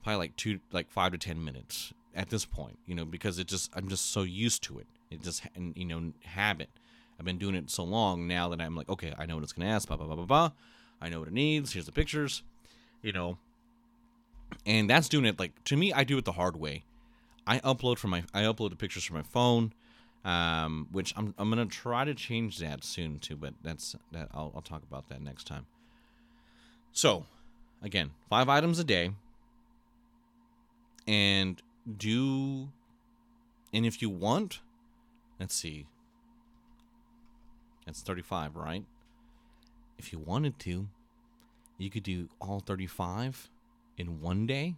probably 0.03 0.17
like 0.17 0.35
two 0.37 0.61
like 0.71 0.89
five 0.89 1.11
to 1.11 1.17
ten 1.17 1.43
minutes 1.43 1.93
at 2.15 2.29
this 2.29 2.45
point 2.45 2.77
you 2.85 2.93
know 2.93 3.05
because 3.05 3.39
it 3.39 3.47
just 3.47 3.71
i'm 3.75 3.87
just 3.87 4.11
so 4.11 4.21
used 4.21 4.61
to 4.61 4.77
it 4.77 4.87
it 5.09 5.21
just 5.21 5.43
you 5.75 5.85
know 5.85 6.11
habit 6.23 6.69
i've 7.17 7.25
been 7.25 7.37
doing 7.37 7.55
it 7.55 7.69
so 7.69 7.83
long 7.83 8.27
now 8.27 8.49
that 8.49 8.61
i'm 8.61 8.75
like 8.75 8.89
okay 8.89 9.13
i 9.17 9.25
know 9.25 9.35
what 9.35 9.43
it's 9.43 9.53
going 9.53 9.67
to 9.67 9.73
ask 9.73 9.87
blah 9.87 9.97
blah 9.97 10.05
blah 10.05 10.15
blah 10.15 10.25
blah 10.25 10.51
i 11.03 11.09
know 11.09 11.19
what 11.19 11.27
it 11.27 11.33
needs. 11.33 11.73
Here's 11.73 11.85
the 11.85 11.91
pictures. 11.91 12.41
You 13.01 13.11
know 13.11 13.37
and 14.65 14.89
that's 14.89 15.09
doing 15.09 15.25
it 15.25 15.39
like 15.39 15.51
to 15.65 15.75
me 15.75 15.93
i 15.93 16.03
do 16.03 16.17
it 16.17 16.25
the 16.25 16.33
hard 16.33 16.55
way. 16.55 16.83
I 17.45 17.59
upload 17.59 17.97
from 17.97 18.11
my 18.11 18.23
i 18.33 18.43
upload 18.43 18.69
the 18.69 18.75
pictures 18.75 19.03
from 19.03 19.17
my 19.17 19.23
phone 19.23 19.73
um, 20.25 20.87
which 20.93 21.13
I'm, 21.17 21.33
I'm 21.37 21.49
gonna 21.49 21.65
try 21.65 22.05
to 22.05 22.13
change 22.13 22.59
that 22.59 22.83
soon 22.83 23.19
too 23.19 23.35
but 23.35 23.53
that's 23.61 23.95
that 24.11 24.29
I'll, 24.33 24.51
I'll 24.55 24.61
talk 24.61 24.83
about 24.83 25.09
that 25.09 25.21
next 25.21 25.45
time. 25.47 25.65
So 26.91 27.25
again 27.81 28.11
five 28.29 28.49
items 28.49 28.79
a 28.79 28.83
day. 28.83 29.11
And 31.05 31.61
do 31.97 32.69
and 33.73 33.85
if 33.85 34.01
you 34.01 34.09
want 34.09 34.61
let's 35.39 35.55
see. 35.55 35.87
That's 37.85 38.01
35 38.01 38.55
right 38.55 38.85
if 39.97 40.11
you 40.11 40.19
wanted 40.19 40.57
to 40.59 40.87
you 41.77 41.89
could 41.89 42.03
do 42.03 42.29
all 42.39 42.59
35 42.59 43.49
in 43.97 44.21
one 44.21 44.47
day 44.47 44.75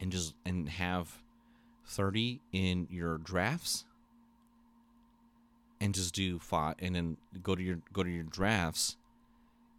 and 0.00 0.10
just 0.10 0.34
and 0.44 0.68
have 0.68 1.22
30 1.86 2.40
in 2.52 2.86
your 2.90 3.18
drafts 3.18 3.84
and 5.80 5.94
just 5.94 6.14
do 6.14 6.38
five 6.38 6.74
and 6.78 6.94
then 6.94 7.16
go 7.42 7.54
to 7.54 7.62
your 7.62 7.78
go 7.92 8.02
to 8.02 8.10
your 8.10 8.24
drafts 8.24 8.96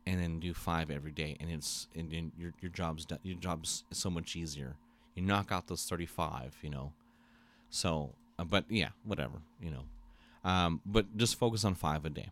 and 0.05 0.21
then 0.21 0.39
do 0.39 0.53
five 0.53 0.89
every 0.89 1.11
day. 1.11 1.35
And 1.39 1.51
it's 1.51 1.87
and, 1.95 2.11
and 2.13 2.31
your 2.37 2.53
your 2.61 2.71
job's 2.71 3.05
done 3.05 3.19
your 3.23 3.37
job's 3.37 3.83
so 3.91 4.09
much 4.09 4.35
easier. 4.35 4.75
You 5.15 5.23
knock 5.23 5.51
out 5.51 5.67
those 5.67 5.85
35 5.85 6.57
you 6.61 6.69
know. 6.69 6.93
So 7.69 8.13
uh, 8.39 8.45
but 8.45 8.65
yeah 8.69 8.89
whatever 9.03 9.41
you 9.61 9.71
know. 9.71 9.83
Um, 10.43 10.81
but 10.85 11.17
just 11.17 11.37
focus 11.37 11.65
on 11.65 11.75
five 11.75 12.05
a 12.05 12.09
day 12.09 12.29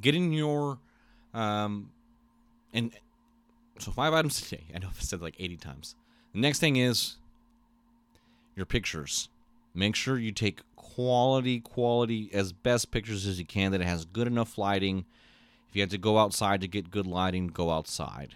getting 0.00 0.32
your 0.32 0.78
um 1.34 1.90
and 2.72 2.92
so 3.78 3.90
five 3.90 4.12
items 4.12 4.40
a 4.40 4.56
day. 4.56 4.64
I 4.74 4.78
know 4.78 4.88
i've 4.88 5.02
said 5.02 5.22
like 5.22 5.36
80 5.38 5.56
times. 5.56 5.94
The 6.34 6.40
next 6.40 6.58
thing 6.58 6.76
is 6.76 7.16
your 8.56 8.66
pictures. 8.66 9.28
Make 9.74 9.94
sure 9.94 10.18
you 10.18 10.32
take 10.32 10.60
quality 10.76 11.60
quality 11.60 12.30
as 12.32 12.52
best 12.52 12.90
pictures 12.90 13.26
as 13.26 13.38
you 13.38 13.44
can 13.44 13.72
that 13.72 13.80
it 13.80 13.86
has 13.86 14.04
good 14.04 14.26
enough 14.26 14.58
lighting. 14.58 15.04
If 15.68 15.76
you 15.76 15.82
have 15.82 15.90
to 15.90 15.98
go 15.98 16.18
outside 16.18 16.60
to 16.62 16.68
get 16.68 16.90
good 16.90 17.06
lighting 17.06 17.48
go 17.48 17.70
outside. 17.70 18.34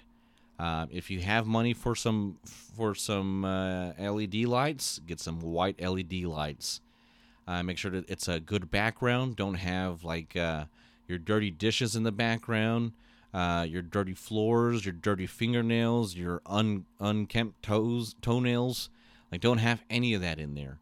Uh, 0.58 0.86
if 0.90 1.10
you 1.10 1.20
have 1.20 1.46
money 1.46 1.74
for 1.74 1.96
some 1.96 2.38
for 2.44 2.94
some 2.94 3.44
uh, 3.44 3.92
LED 3.98 4.44
lights, 4.44 5.00
get 5.06 5.18
some 5.18 5.40
white 5.40 5.80
LED 5.80 6.24
lights. 6.24 6.80
Uh, 7.46 7.62
make 7.62 7.76
sure 7.76 7.90
that 7.90 8.08
it's 8.08 8.28
a 8.28 8.40
good 8.40 8.70
background. 8.70 9.36
Don't 9.36 9.54
have 9.54 10.04
like 10.04 10.36
uh, 10.36 10.64
your 11.08 11.18
dirty 11.18 11.50
dishes 11.50 11.96
in 11.96 12.02
the 12.02 12.12
background, 12.12 12.92
uh, 13.32 13.66
your 13.68 13.82
dirty 13.82 14.14
floors, 14.14 14.84
your 14.84 14.92
dirty 14.92 15.26
fingernails, 15.26 16.14
your 16.14 16.40
un 16.46 16.84
unkempt 17.00 17.62
toes 17.62 18.14
toenails. 18.22 18.90
Like 19.32 19.40
don't 19.40 19.58
have 19.58 19.82
any 19.90 20.14
of 20.14 20.20
that 20.22 20.38
in 20.38 20.54
there. 20.54 20.78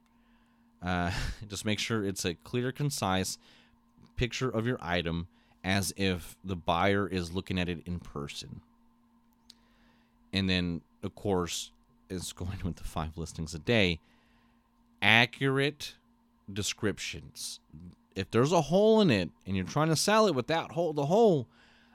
Uh, 0.82 1.10
just 1.48 1.64
make 1.64 1.78
sure 1.78 2.04
it's 2.04 2.24
a 2.24 2.34
clear, 2.34 2.72
concise 2.72 3.38
picture 4.16 4.50
of 4.50 4.66
your 4.66 4.78
item, 4.80 5.28
as 5.64 5.92
if 5.96 6.36
the 6.44 6.56
buyer 6.56 7.08
is 7.08 7.32
looking 7.32 7.58
at 7.58 7.68
it 7.68 7.82
in 7.86 7.98
person 8.00 8.60
and 10.32 10.48
then 10.48 10.80
of 11.02 11.14
course 11.14 11.70
is 12.08 12.32
going 12.36 12.58
with 12.64 12.76
the 12.76 12.84
five 12.84 13.16
listings 13.16 13.54
a 13.54 13.58
day 13.58 14.00
accurate 15.00 15.94
descriptions 16.52 17.60
if 18.16 18.30
there's 18.30 18.52
a 18.52 18.60
hole 18.62 19.00
in 19.00 19.10
it 19.10 19.30
and 19.46 19.56
you're 19.56 19.64
trying 19.64 19.88
to 19.88 19.96
sell 19.96 20.26
it 20.26 20.34
without 20.34 20.72
hole 20.72 20.92
the 20.92 21.06
hole 21.06 21.48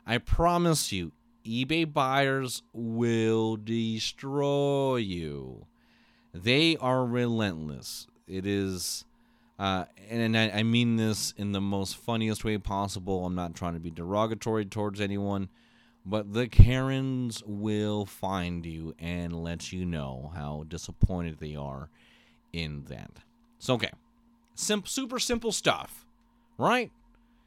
i 0.06 0.18
promise 0.18 0.92
you 0.92 1.12
ebay 1.46 1.92
buyers 1.92 2.64
will 2.74 3.56
destroy 3.56 4.96
you 4.96 5.66
they 6.34 6.76
are 6.78 7.06
relentless 7.06 8.08
it 8.28 8.46
is 8.46 9.06
uh, 9.60 9.86
and 10.12 10.38
I, 10.38 10.52
I 10.52 10.64
mean 10.64 10.98
this 10.98 11.34
in 11.36 11.52
the 11.52 11.62
most 11.62 11.96
funniest 11.98 12.44
way 12.44 12.58
possible 12.58 13.26
i'm 13.26 13.36
not 13.36 13.56
trying 13.56 13.74
to 13.74 13.80
be 13.80 13.90
derogatory 13.90 14.66
towards 14.66 15.02
anyone 15.02 15.50
but 16.08 16.32
the 16.32 16.48
Karens 16.48 17.44
will 17.46 18.06
find 18.06 18.66
you 18.66 18.96
and 18.98 19.44
let 19.44 19.74
you 19.74 19.86
know 19.86 20.32
how 20.34 20.64
disappointed 20.66 21.40
they 21.40 21.54
are 21.54 21.90
in 22.54 22.86
that. 22.86 23.12
So, 23.60 23.74
okay. 23.74 23.92
Sim- 24.56 24.86
super 24.86 25.20
simple 25.20 25.52
stuff, 25.52 26.07
right? 26.58 26.92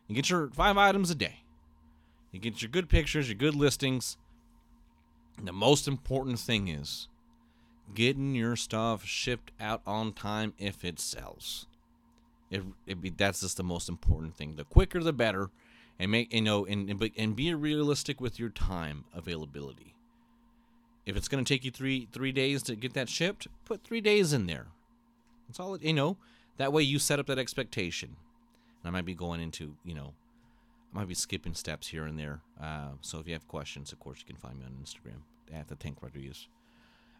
You 0.09 0.15
get 0.15 0.31
your 0.31 0.49
five 0.49 0.77
items 0.77 1.11
a 1.11 1.15
day. 1.15 1.41
You 2.33 2.41
get 2.41 2.63
your 2.63 2.71
good 2.71 2.89
pictures, 2.89 3.29
your 3.29 3.37
good 3.37 3.55
listings. 3.55 4.17
And 5.37 5.47
the 5.47 5.53
most 5.53 5.89
important 5.89 6.39
thing 6.39 6.69
is 6.69 7.09
getting 7.95 8.35
your 8.35 8.57
stuff 8.57 9.05
shipped 9.05 9.53
out 9.61 9.83
on 9.87 10.13
time 10.13 10.53
if 10.59 10.85
it 10.85 11.01
sells. 11.01 11.67
It, 12.51 12.63
it 12.87 13.01
be, 13.01 13.11
that's 13.11 13.41
just 13.41 13.57
the 13.57 13.65
most 13.65 13.89
important 13.89 14.37
thing. 14.37 14.57
The 14.57 14.65
quicker, 14.65 15.01
the 15.01 15.13
better 15.13 15.51
and 16.01 16.11
make 16.11 16.33
you 16.33 16.41
know 16.41 16.65
and 16.65 16.91
and, 17.17 17.37
be 17.37 17.55
realistic 17.55 18.21
with 18.21 18.41
your 18.41 18.49
time 18.49 19.05
availability. 19.15 19.95
If 21.05 21.15
it's 21.15 21.29
going 21.29 21.45
to 21.45 21.55
take 21.55 21.65
you 21.65 21.71
three 21.71 22.09
three 22.11 22.33
days 22.33 22.63
to 22.65 22.75
get 22.75 22.95
that 22.95 23.09
shipped, 23.09 23.47
put 23.67 23.85
three 23.85 24.01
days 24.01 24.33
in 24.33 24.47
there. 24.47 24.69
That's 25.47 25.61
all. 25.61 25.75
It, 25.75 25.83
you 25.83 25.93
know, 25.93 26.17
that 26.57 26.73
way 26.73 26.83
you 26.83 26.99
set 26.99 27.19
up 27.19 27.27
that 27.27 27.39
expectation. 27.39 28.17
And 28.83 28.89
I 28.89 28.91
might 28.91 29.05
be 29.05 29.15
going 29.15 29.41
into 29.41 29.75
you 29.85 29.95
know, 29.95 30.15
I 30.95 30.99
might 30.99 31.09
be 31.09 31.15
skipping 31.15 31.55
steps 31.55 31.89
here 31.89 32.07
and 32.07 32.19
there. 32.19 32.41
Uh, 32.63 32.91
so 33.01 33.19
if 33.19 33.27
you 33.27 33.33
have 33.33 33.49
questions, 33.49 33.93
of 33.93 34.01
course 34.01 34.19
you 34.21 34.27
can 34.27 34.37
find 34.37 34.59
me 34.59 34.65
on 34.65 34.73
Instagram 34.83 35.21
at 35.53 35.69
the 35.69 35.75
Tank 35.75 35.99
Rodriguez. 36.01 36.49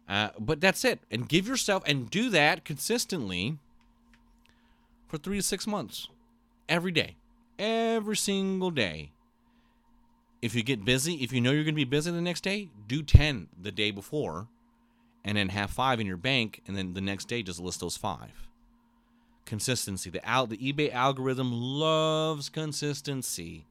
Uh, 0.09 0.29
but 0.39 0.59
that's 0.59 0.83
it, 0.83 0.99
and 1.11 1.29
give 1.29 1.47
yourself 1.47 1.83
and 1.85 2.09
do 2.09 2.29
that 2.29 2.65
consistently 2.65 3.59
for 5.07 5.17
three 5.17 5.37
to 5.37 5.43
six 5.43 5.67
months, 5.67 6.07
every 6.67 6.91
day 6.91 7.15
every 7.61 8.17
single 8.17 8.71
day. 8.71 9.11
If 10.41 10.55
you 10.55 10.63
get 10.63 10.83
busy, 10.83 11.15
if 11.23 11.31
you 11.31 11.39
know 11.39 11.51
you're 11.51 11.63
going 11.63 11.75
to 11.75 11.79
be 11.79 11.85
busy 11.85 12.09
the 12.09 12.19
next 12.19 12.41
day, 12.41 12.69
do 12.87 13.03
10 13.03 13.47
the 13.61 13.71
day 13.71 13.91
before 13.91 14.47
and 15.23 15.37
then 15.37 15.49
have 15.49 15.69
5 15.69 15.99
in 15.99 16.07
your 16.07 16.17
bank 16.17 16.63
and 16.67 16.75
then 16.75 16.95
the 16.95 17.01
next 17.01 17.27
day 17.27 17.43
just 17.43 17.59
list 17.59 17.79
those 17.79 17.95
5. 17.95 18.49
Consistency. 19.45 20.09
The 20.09 20.25
al- 20.27 20.47
the 20.47 20.57
eBay 20.57 20.91
algorithm 20.93 21.51
loves 21.51 22.49
consistency. 22.49 23.65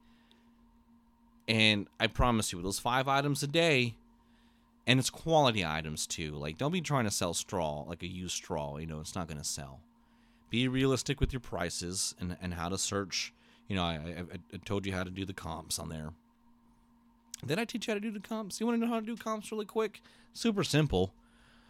And 1.47 1.87
I 1.99 2.07
promise 2.07 2.53
you, 2.53 2.61
those 2.61 2.79
5 2.79 3.07
items 3.07 3.43
a 3.43 3.47
day 3.47 3.95
and 4.87 4.99
it's 4.99 5.09
quality 5.09 5.65
items 5.65 6.07
too. 6.07 6.31
Like 6.31 6.57
don't 6.57 6.71
be 6.71 6.81
trying 6.81 7.05
to 7.05 7.11
sell 7.11 7.33
straw, 7.33 7.83
like 7.87 8.03
a 8.03 8.07
used 8.07 8.35
straw, 8.35 8.77
you 8.77 8.85
know, 8.87 8.99
it's 8.99 9.15
not 9.15 9.27
going 9.27 9.37
to 9.39 9.43
sell. 9.43 9.79
Be 10.49 10.67
realistic 10.67 11.19
with 11.19 11.31
your 11.31 11.39
prices 11.39 12.13
and, 12.19 12.35
and 12.41 12.53
how 12.53 12.69
to 12.69 12.77
search 12.77 13.33
you 13.71 13.77
know, 13.77 13.83
I, 13.83 13.93
I, 13.93 14.37
I 14.53 14.57
told 14.65 14.85
you 14.85 14.91
how 14.91 15.05
to 15.05 15.09
do 15.09 15.23
the 15.23 15.31
comps 15.31 15.79
on 15.79 15.87
there. 15.87 16.11
Did 17.45 17.57
I 17.57 17.63
teach 17.63 17.87
you 17.87 17.93
how 17.93 17.95
to 17.95 18.01
do 18.01 18.11
the 18.11 18.19
comps? 18.19 18.59
You 18.59 18.65
want 18.65 18.81
to 18.81 18.85
know 18.85 18.91
how 18.91 18.99
to 18.99 19.05
do 19.05 19.15
comps 19.15 19.49
really 19.49 19.63
quick? 19.65 20.01
Super 20.33 20.65
simple. 20.65 21.13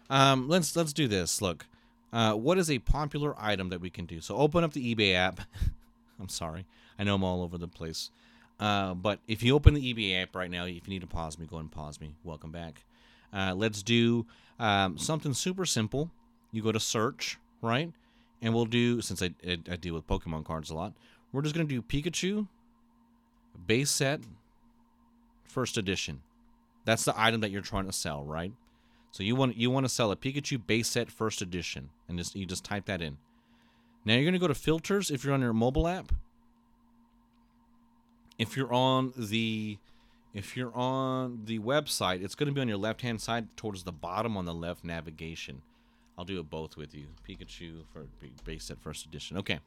Um, 0.09 0.49
let's 0.49 0.75
let's 0.75 0.93
do 0.93 1.07
this. 1.07 1.43
Look, 1.43 1.67
uh, 2.13 2.34
what 2.34 2.58
is 2.58 2.69
a 2.69 2.80
popular 2.80 3.34
item 3.38 3.69
that 3.69 3.82
we 3.82 3.89
can 3.89 4.06
do? 4.06 4.21
So 4.21 4.36
open 4.36 4.63
up 4.63 4.74
the 4.74 4.95
eBay 4.95 5.15
app. 5.15 5.41
I'm 6.19 6.30
sorry, 6.30 6.65
I 7.00 7.04
know 7.04 7.15
I'm 7.15 7.24
all 7.24 7.41
over 7.41 7.58
the 7.58 7.67
place. 7.67 8.12
Uh, 8.60 8.93
but 8.93 9.19
if 9.28 9.41
you 9.41 9.56
open 9.56 9.74
the 9.74 9.93
eBay 9.93 10.21
app 10.21 10.36
right 10.36 10.52
now, 10.52 10.65
if 10.65 10.88
you 10.88 10.93
need 10.93 11.02
to 11.02 11.08
pause 11.08 11.39
me, 11.39 11.47
go 11.47 11.56
ahead 11.56 11.63
and 11.63 11.71
pause 11.71 12.00
me. 12.00 12.13
Welcome 12.24 12.52
back. 12.52 12.84
Uh, 13.34 13.54
let's 13.56 13.82
do 13.82 14.26
um, 14.60 14.97
something 14.97 15.34
super 15.34 15.65
simple. 15.65 16.12
You 16.52 16.62
go 16.62 16.71
to 16.71 16.80
search, 16.80 17.39
right? 17.62 17.91
And 18.41 18.54
we'll 18.54 18.65
do, 18.65 19.02
since 19.02 19.21
I, 19.21 19.32
I, 19.47 19.58
I 19.71 19.76
deal 19.78 19.95
with 19.95 20.06
Pokemon 20.06 20.45
cards 20.45 20.69
a 20.69 20.76
lot, 20.76 20.93
we're 21.32 21.41
just 21.41 21.56
going 21.56 21.67
to 21.67 21.74
do 21.74 21.82
Pikachu 21.82 22.47
base 23.65 23.89
set 23.89 24.21
first 25.45 25.78
edition. 25.78 26.21
That's 26.86 27.06
the 27.06 27.19
item 27.19 27.41
that 27.41 27.52
you're 27.52 27.62
trying 27.62 27.86
to 27.86 27.93
sell, 27.93 28.24
right? 28.24 28.52
So 29.12 29.24
you 29.24 29.36
want 29.36 29.58
you 29.58 29.69
want 29.69 29.86
to 29.86 29.89
sell 29.89 30.12
a 30.12 30.15
Pikachu 30.15 30.65
base 30.65 30.88
set 30.88 31.12
first 31.12 31.41
edition 31.41 31.89
and 32.08 32.17
just 32.17 32.36
you 32.36 32.45
just 32.45 32.63
type 32.63 32.86
that 32.86 33.02
in. 33.02 33.17
Now 34.06 34.15
you're 34.15 34.24
going 34.24 34.34
to 34.34 34.39
go 34.39 34.47
to 34.47 34.56
filters 34.56 35.12
if 35.12 35.24
you're 35.24 35.34
on 35.34 35.41
your 35.41 35.54
mobile 35.54 35.88
app. 35.88 36.12
If 38.38 38.58
you're 38.58 38.74
on 38.74 39.13
the 39.17 39.78
if 40.34 40.56
you're 40.56 40.76
on 40.76 41.41
the 41.43 41.60
website, 41.60 42.24
it's 42.24 42.36
going 42.36 42.47
to 42.47 42.54
be 42.54 42.62
on 42.62 42.69
your 42.69 42.78
left-hand 42.78 43.19
side 43.19 43.56
towards 43.58 43.84
the 43.84 43.91
bottom 43.91 44.38
on 44.38 44.45
the 44.45 44.54
left 44.54 44.84
navigation. 44.86 45.62
I'll 46.17 46.24
do 46.24 46.39
it 46.39 46.50
both 46.50 46.78
with 46.78 46.95
you. 46.95 47.08
Pikachu 47.28 47.84
for 47.91 48.06
base 48.45 48.65
set 48.65 48.80
first 48.82 49.06
edition. 49.06 49.38
Okay. 49.38 49.60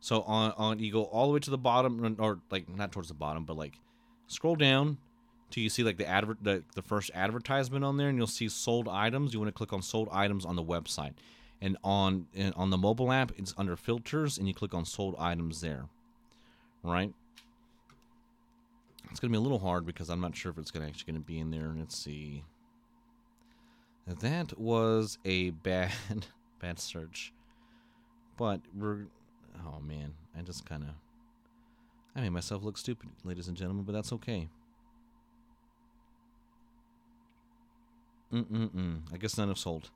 So 0.00 0.22
on 0.22 0.52
on 0.58 0.78
you 0.78 0.92
go 0.92 1.04
all 1.04 1.28
the 1.28 1.32
way 1.32 1.40
to 1.40 1.50
the 1.50 1.58
bottom, 1.58 2.16
or 2.18 2.40
like 2.50 2.68
not 2.68 2.92
towards 2.92 3.08
the 3.08 3.14
bottom, 3.14 3.44
but 3.44 3.56
like 3.56 3.78
scroll 4.26 4.54
down 4.54 4.98
till 5.56 5.62
you 5.62 5.70
see 5.70 5.82
like 5.82 5.96
the 5.96 6.06
advert 6.06 6.36
the, 6.42 6.62
the 6.74 6.82
first 6.82 7.10
advertisement 7.14 7.82
on 7.82 7.96
there 7.96 8.10
and 8.10 8.18
you'll 8.18 8.26
see 8.26 8.46
sold 8.46 8.88
items. 8.88 9.32
You 9.32 9.40
want 9.40 9.48
to 9.48 9.56
click 9.56 9.72
on 9.72 9.80
sold 9.80 10.06
items 10.12 10.44
on 10.44 10.54
the 10.54 10.62
website. 10.62 11.14
And 11.62 11.78
on 11.82 12.26
and 12.34 12.52
on 12.56 12.68
the 12.68 12.76
mobile 12.76 13.10
app 13.10 13.32
it's 13.38 13.54
under 13.56 13.74
filters 13.74 14.36
and 14.36 14.46
you 14.46 14.52
click 14.52 14.74
on 14.74 14.84
sold 14.84 15.16
items 15.18 15.62
there. 15.62 15.86
Right? 16.82 17.10
It's 19.10 19.18
gonna 19.18 19.30
be 19.30 19.38
a 19.38 19.40
little 19.40 19.58
hard 19.58 19.86
because 19.86 20.10
i'm 20.10 20.20
not 20.20 20.36
sure 20.36 20.52
if 20.52 20.58
it's 20.58 20.70
gonna 20.70 20.86
actually 20.86 21.10
gonna 21.14 21.24
be 21.24 21.38
in 21.38 21.50
there. 21.50 21.72
Let's 21.74 21.96
see. 21.96 22.44
That 24.06 24.58
was 24.58 25.16
a 25.24 25.50
bad 25.50 25.92
bad 26.60 26.78
search. 26.78 27.32
But 28.36 28.60
we're 28.74 29.06
oh 29.64 29.80
man. 29.80 30.12
I 30.38 30.42
just 30.42 30.66
kind 30.66 30.82
of 30.82 30.90
i 32.14 32.20
made 32.20 32.28
myself 32.28 32.62
look 32.62 32.76
stupid 32.76 33.08
ladies 33.24 33.48
and 33.48 33.56
gentlemen 33.56 33.84
but 33.84 33.92
that's 33.92 34.12
okay 34.12 34.48
Mm-mm-mm. 38.36 39.00
I 39.12 39.16
guess 39.16 39.38
none 39.38 39.48
have 39.48 39.58
sold. 39.58 39.90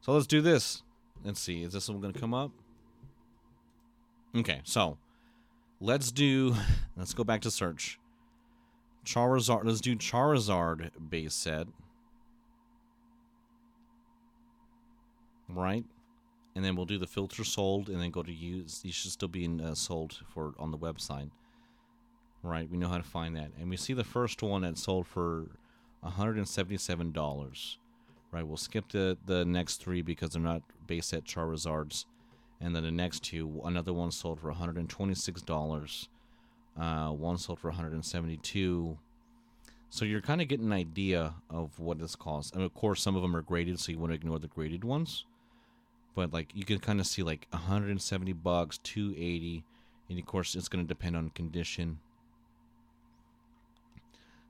So 0.00 0.12
let's 0.12 0.26
do 0.26 0.40
this. 0.40 0.82
Let's 1.24 1.40
see. 1.40 1.62
Is 1.62 1.72
this 1.72 1.88
one 1.88 2.00
going 2.00 2.12
to 2.12 2.20
come 2.20 2.34
up? 2.34 2.52
Okay, 4.36 4.60
so 4.62 4.96
let's 5.80 6.12
do. 6.12 6.54
Let's 6.96 7.14
go 7.14 7.24
back 7.24 7.40
to 7.42 7.50
search. 7.50 7.98
Charizard. 9.04 9.64
Let's 9.64 9.80
do 9.80 9.96
Charizard 9.96 10.90
base 11.08 11.34
set. 11.34 11.66
Right, 15.48 15.84
and 16.54 16.64
then 16.64 16.76
we'll 16.76 16.86
do 16.86 16.98
the 16.98 17.08
filter 17.08 17.42
sold, 17.42 17.88
and 17.88 18.00
then 18.00 18.10
go 18.10 18.22
to 18.22 18.32
use. 18.32 18.80
These 18.82 18.94
should 18.94 19.10
still 19.10 19.28
be 19.28 19.44
in, 19.44 19.60
uh, 19.60 19.74
sold 19.74 20.20
for 20.28 20.54
on 20.58 20.70
the 20.70 20.78
website. 20.78 21.30
Right, 22.42 22.70
we 22.70 22.78
know 22.78 22.88
how 22.88 22.98
to 22.98 23.02
find 23.02 23.34
that, 23.36 23.50
and 23.58 23.68
we 23.68 23.76
see 23.76 23.94
the 23.94 24.04
first 24.04 24.42
one 24.42 24.62
that 24.62 24.78
sold 24.78 25.08
for 25.08 25.48
$177. 26.04 27.76
Right, 28.32 28.46
we'll 28.46 28.56
skip 28.56 28.88
the, 28.90 29.18
the 29.26 29.44
next 29.44 29.82
three 29.82 30.02
because 30.02 30.30
they're 30.30 30.42
not 30.42 30.62
base 30.86 31.06
set 31.06 31.24
Charizards. 31.24 32.04
And 32.60 32.76
then 32.76 32.84
the 32.84 32.90
next 32.90 33.24
two, 33.24 33.60
another 33.64 33.92
one 33.92 34.10
sold 34.10 34.40
for 34.40 34.52
$126. 34.52 36.08
Uh, 36.80 37.08
one 37.08 37.38
sold 37.38 37.58
for 37.58 37.68
172 37.68 38.98
So 39.88 40.04
you're 40.04 40.20
kind 40.20 40.40
of 40.40 40.48
getting 40.48 40.66
an 40.66 40.72
idea 40.72 41.34
of 41.48 41.78
what 41.78 41.98
this 41.98 42.14
costs. 42.14 42.52
And 42.52 42.62
of 42.62 42.72
course, 42.74 43.02
some 43.02 43.16
of 43.16 43.22
them 43.22 43.34
are 43.34 43.42
graded, 43.42 43.80
so 43.80 43.90
you 43.90 43.98
want 43.98 44.12
to 44.12 44.14
ignore 44.14 44.38
the 44.38 44.46
graded 44.46 44.84
ones. 44.84 45.24
But 46.14 46.32
like 46.32 46.50
you 46.54 46.64
can 46.64 46.78
kind 46.78 47.00
of 47.00 47.06
see 47.06 47.22
like 47.22 47.48
170 47.50 48.32
bucks, 48.34 48.78
280 48.78 49.64
and 50.10 50.18
of 50.18 50.26
course 50.26 50.54
it's 50.54 50.68
going 50.68 50.84
to 50.84 50.88
depend 50.88 51.16
on 51.16 51.30
condition 51.30 51.98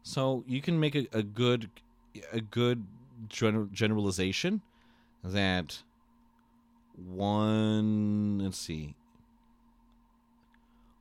so 0.03 0.45
you 0.47 0.61
can 0.61 0.79
make 0.79 0.95
a, 0.95 1.07
a 1.13 1.23
good 1.23 1.71
a 2.33 2.41
good 2.41 2.85
general, 3.29 3.69
generalization 3.73 4.63
that 5.23 5.83
one 6.97 8.39
let's 8.39 8.59
see 8.59 8.95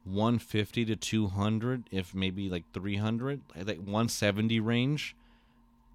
150 0.06 0.86
to 0.86 0.96
200 0.96 1.84
if 1.92 2.16
maybe 2.16 2.50
like 2.50 2.64
300 2.74 3.42
like 3.56 3.78
170 3.78 4.60
range 4.60 5.16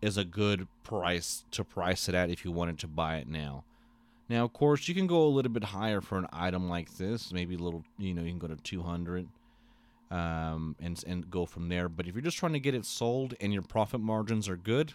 is 0.00 0.16
a 0.16 0.24
good 0.24 0.68
price 0.82 1.44
to 1.50 1.64
price 1.64 2.08
it 2.08 2.14
at 2.14 2.30
if 2.30 2.44
you 2.44 2.52
wanted 2.52 2.78
to 2.78 2.86
buy 2.86 3.16
it 3.16 3.26
now. 3.26 3.64
Now 4.28 4.44
of 4.44 4.52
course 4.52 4.88
you 4.88 4.94
can 4.94 5.06
go 5.06 5.22
a 5.22 5.28
little 5.28 5.50
bit 5.50 5.64
higher 5.64 6.00
for 6.00 6.18
an 6.18 6.26
item 6.32 6.68
like 6.68 6.96
this 6.96 7.32
maybe 7.32 7.54
a 7.54 7.58
little 7.58 7.84
you 7.98 8.14
know 8.14 8.22
you 8.22 8.30
can 8.30 8.38
go 8.38 8.48
to 8.48 8.56
200 8.56 9.28
um, 10.14 10.76
and 10.80 11.02
and 11.06 11.28
go 11.28 11.44
from 11.44 11.68
there. 11.68 11.88
But 11.88 12.06
if 12.06 12.14
you're 12.14 12.22
just 12.22 12.38
trying 12.38 12.52
to 12.52 12.60
get 12.60 12.74
it 12.74 12.86
sold 12.86 13.34
and 13.40 13.52
your 13.52 13.62
profit 13.62 14.00
margins 14.00 14.48
are 14.48 14.56
good, 14.56 14.94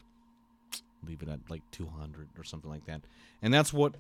leave 1.06 1.22
it 1.22 1.28
at 1.28 1.40
like 1.50 1.62
200 1.72 2.30
or 2.38 2.44
something 2.46 2.70
like 2.72 2.86
that. 2.86 3.02
And 3.42 3.54
that's 3.54 3.74
what 3.74 3.96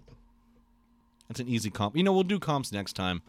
that's 1.28 1.42
an 1.42 1.50
easy 1.50 1.70
comp. 1.70 1.98
You 1.98 2.04
know, 2.04 2.14
we'll 2.14 2.24
do 2.24 2.40
comps 2.40 2.72
next 2.72 2.94
time 2.94 3.22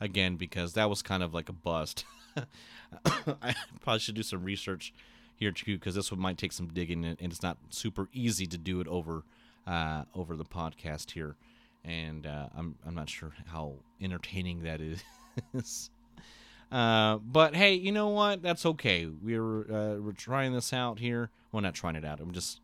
again 0.00 0.36
because 0.36 0.72
that 0.72 0.88
was 0.88 1.02
kind 1.02 1.22
of 1.22 1.34
like 1.34 1.50
a 1.50 1.52
bust. 1.52 2.06
I 3.04 3.54
probably 3.82 4.00
should 4.00 4.14
do 4.14 4.22
some 4.22 4.42
research 4.42 4.94
here 5.36 5.52
too 5.52 5.78
because 5.78 5.94
this 5.94 6.10
one 6.10 6.20
might 6.20 6.38
take 6.38 6.52
some 6.52 6.68
digging 6.68 7.04
and 7.04 7.18
it's 7.20 7.42
not 7.42 7.58
super 7.68 8.08
easy 8.14 8.46
to 8.46 8.56
do 8.56 8.80
it 8.80 8.88
over 8.88 9.22
uh, 9.66 10.04
over 10.14 10.34
the 10.34 10.46
podcast 10.46 11.10
here. 11.10 11.36
And 11.84 12.26
uh, 12.26 12.48
I'm 12.56 12.76
I'm 12.86 12.94
not 12.94 13.10
sure 13.10 13.32
how 13.48 13.74
entertaining 14.00 14.62
that 14.62 14.80
is. 14.80 15.90
Uh, 16.70 17.16
but 17.18 17.54
hey, 17.54 17.74
you 17.74 17.92
know 17.92 18.08
what? 18.08 18.42
That's 18.42 18.66
okay. 18.66 19.06
We're 19.06 19.60
uh, 19.72 19.96
we're 20.00 20.12
trying 20.12 20.52
this 20.52 20.72
out 20.72 20.98
here. 20.98 21.30
Well, 21.52 21.62
not 21.62 21.74
trying 21.74 21.96
it 21.96 22.04
out. 22.04 22.20
I'm 22.20 22.32
just 22.32 22.60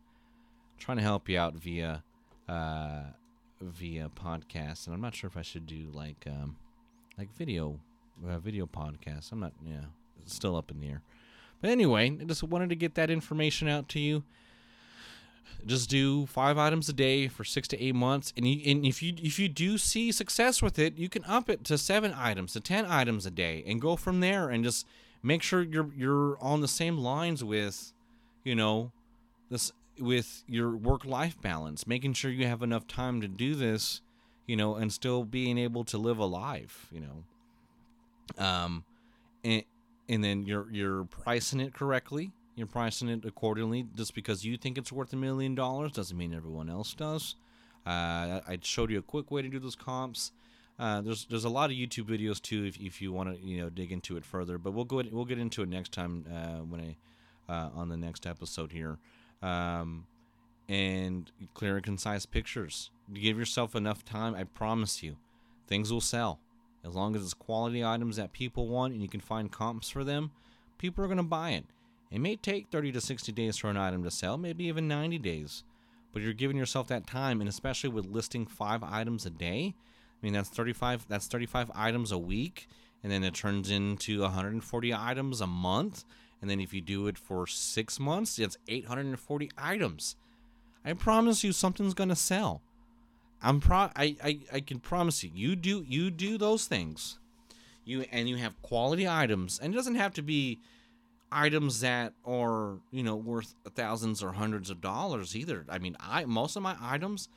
trying 0.77 0.97
to 0.97 1.03
help 1.03 1.29
you 1.29 1.39
out 1.39 1.55
via 1.55 2.03
uh, 2.49 3.03
via 3.61 4.09
podcast, 4.09 4.87
and 4.87 4.93
I'm 4.93 5.01
not 5.01 5.15
sure 5.15 5.27
if 5.27 5.37
I 5.37 5.41
should 5.41 5.65
do 5.65 5.89
like 5.93 6.25
um, 6.27 6.57
like 7.17 7.33
video 7.35 7.79
uh, 8.27 8.39
video 8.39 8.65
podcast. 8.65 9.31
I'm 9.31 9.39
not. 9.39 9.53
Yeah, 9.65 9.85
it's 10.21 10.35
still 10.35 10.55
up 10.55 10.71
in 10.71 10.79
the 10.79 10.89
air. 10.89 11.01
But 11.61 11.69
anyway, 11.69 12.17
I 12.19 12.23
just 12.23 12.43
wanted 12.43 12.69
to 12.69 12.75
get 12.75 12.95
that 12.95 13.09
information 13.09 13.67
out 13.67 13.87
to 13.89 13.99
you 13.99 14.23
just 15.65 15.89
do 15.89 16.25
five 16.25 16.57
items 16.57 16.89
a 16.89 16.93
day 16.93 17.27
for 17.27 17.43
six 17.43 17.67
to 17.69 17.81
eight 17.81 17.95
months. 17.95 18.33
And, 18.35 18.47
you, 18.47 18.71
and 18.71 18.85
if 18.85 19.01
you 19.01 19.13
if 19.17 19.39
you 19.39 19.47
do 19.47 19.77
see 19.77 20.11
success 20.11 20.61
with 20.61 20.79
it 20.79 20.97
you 20.97 21.09
can 21.09 21.23
up 21.25 21.49
it 21.49 21.63
to 21.65 21.77
seven 21.77 22.13
items 22.15 22.53
to 22.53 22.59
ten 22.59 22.85
items 22.85 23.25
a 23.25 23.31
day 23.31 23.63
and 23.65 23.81
go 23.81 23.95
from 23.95 24.19
there 24.19 24.49
and 24.49 24.63
just 24.63 24.87
make 25.23 25.43
sure 25.43 25.61
you're 25.61 25.91
you're 25.95 26.37
on 26.41 26.61
the 26.61 26.67
same 26.67 26.97
lines 26.97 27.43
with 27.43 27.93
you 28.43 28.55
know 28.55 28.91
this 29.49 29.71
with 29.99 30.43
your 30.47 30.75
work 30.75 31.05
life 31.05 31.39
balance 31.41 31.85
making 31.85 32.13
sure 32.13 32.31
you 32.31 32.47
have 32.47 32.63
enough 32.63 32.87
time 32.87 33.21
to 33.21 33.27
do 33.27 33.53
this 33.53 34.01
you 34.47 34.55
know 34.55 34.75
and 34.75 34.91
still 34.91 35.23
being 35.23 35.57
able 35.57 35.83
to 35.83 35.97
live 35.97 36.17
a 36.17 36.25
life 36.25 36.87
you 36.91 37.01
know. 37.01 38.43
Um 38.43 38.83
and 39.43 39.63
and 40.09 40.23
then 40.23 40.43
you're 40.43 40.67
you're 40.71 41.03
pricing 41.05 41.59
it 41.59 41.73
correctly 41.73 42.31
you're 42.61 42.67
pricing 42.67 43.09
it 43.09 43.25
accordingly. 43.25 43.87
Just 43.95 44.15
because 44.15 44.45
you 44.45 44.55
think 44.55 44.77
it's 44.77 44.91
worth 44.91 45.11
a 45.13 45.17
million 45.17 45.55
dollars 45.55 45.91
doesn't 45.91 46.17
mean 46.17 46.33
everyone 46.33 46.69
else 46.69 46.93
does. 46.93 47.35
Uh, 47.85 48.39
I 48.47 48.59
showed 48.61 48.91
you 48.91 48.99
a 48.99 49.01
quick 49.03 49.31
way 49.31 49.41
to 49.41 49.49
do 49.49 49.59
those 49.59 49.75
comps. 49.75 50.31
Uh, 50.79 51.01
there's 51.01 51.25
there's 51.25 51.43
a 51.43 51.49
lot 51.49 51.69
of 51.69 51.75
YouTube 51.75 52.05
videos 52.05 52.41
too 52.41 52.63
if, 52.65 52.77
if 52.79 53.01
you 53.01 53.11
want 53.11 53.35
to 53.35 53.45
you 53.45 53.61
know 53.61 53.69
dig 53.69 53.91
into 53.91 54.17
it 54.17 54.25
further. 54.25 54.57
But 54.57 54.73
we'll 54.73 54.85
go 54.85 55.01
we'll 55.11 55.25
get 55.25 55.39
into 55.39 55.63
it 55.63 55.69
next 55.69 55.91
time 55.91 56.25
uh, 56.31 56.63
when 56.63 56.81
I 56.81 57.51
uh, 57.51 57.69
on 57.75 57.89
the 57.89 57.97
next 57.97 58.25
episode 58.25 58.71
here. 58.71 58.97
Um, 59.41 60.05
and 60.69 61.31
clear 61.53 61.75
and 61.75 61.83
concise 61.83 62.25
pictures. 62.25 62.91
Give 63.13 63.37
yourself 63.37 63.75
enough 63.75 64.05
time. 64.05 64.35
I 64.35 64.45
promise 64.45 65.03
you, 65.03 65.17
things 65.67 65.91
will 65.91 66.01
sell 66.01 66.39
as 66.85 66.95
long 66.95 67.15
as 67.15 67.23
it's 67.23 67.33
quality 67.33 67.83
items 67.83 68.15
that 68.15 68.31
people 68.31 68.67
want 68.67 68.93
and 68.93 69.01
you 69.01 69.09
can 69.09 69.19
find 69.19 69.51
comps 69.51 69.89
for 69.89 70.03
them. 70.03 70.31
People 70.77 71.03
are 71.03 71.07
gonna 71.07 71.23
buy 71.23 71.51
it. 71.51 71.65
It 72.11 72.19
may 72.19 72.35
take 72.35 72.67
30 72.69 72.91
to 72.91 73.01
60 73.01 73.31
days 73.31 73.57
for 73.57 73.69
an 73.69 73.77
item 73.77 74.03
to 74.03 74.11
sell, 74.11 74.37
maybe 74.37 74.65
even 74.65 74.87
90 74.87 75.17
days. 75.19 75.63
But 76.11 76.21
you're 76.21 76.33
giving 76.33 76.57
yourself 76.57 76.89
that 76.89 77.07
time, 77.07 77.39
and 77.39 77.49
especially 77.49 77.89
with 77.89 78.05
listing 78.05 78.45
five 78.45 78.83
items 78.83 79.25
a 79.25 79.29
day, 79.29 79.73
I 79.77 80.25
mean 80.25 80.33
that's 80.33 80.49
35 80.49 81.05
that's 81.07 81.27
35 81.27 81.71
items 81.73 82.11
a 82.11 82.17
week, 82.17 82.67
and 83.01 83.11
then 83.11 83.23
it 83.23 83.33
turns 83.33 83.71
into 83.71 84.21
140 84.21 84.93
items 84.93 85.39
a 85.39 85.47
month, 85.47 86.03
and 86.41 86.49
then 86.49 86.59
if 86.59 86.73
you 86.73 86.81
do 86.81 87.07
it 87.07 87.17
for 87.17 87.47
six 87.47 87.97
months, 87.97 88.37
it's 88.39 88.57
840 88.67 89.51
items. 89.57 90.17
I 90.83 90.93
promise 90.93 91.45
you, 91.45 91.53
something's 91.53 91.93
gonna 91.93 92.15
sell. 92.15 92.61
I'm 93.41 93.61
pro. 93.61 93.89
I, 93.95 94.15
I 94.23 94.39
I 94.51 94.59
can 94.59 94.79
promise 94.79 95.23
you. 95.23 95.31
You 95.33 95.55
do 95.55 95.85
you 95.87 96.11
do 96.11 96.37
those 96.37 96.65
things, 96.65 97.19
you 97.85 98.05
and 98.11 98.27
you 98.27 98.35
have 98.35 98.61
quality 98.61 99.07
items, 99.07 99.59
and 99.59 99.73
it 99.73 99.77
doesn't 99.77 99.95
have 99.95 100.13
to 100.15 100.21
be 100.21 100.59
items 101.31 101.81
that 101.81 102.13
are 102.25 102.79
you 102.91 103.03
know 103.03 103.15
worth 103.15 103.55
thousands 103.75 104.21
or 104.21 104.33
hundreds 104.33 104.69
of 104.69 104.81
dollars 104.81 105.35
either. 105.35 105.65
I 105.69 105.79
mean, 105.79 105.95
I 105.99 106.25
most 106.25 106.55
of 106.55 106.63
my 106.63 106.75
items 106.81 107.29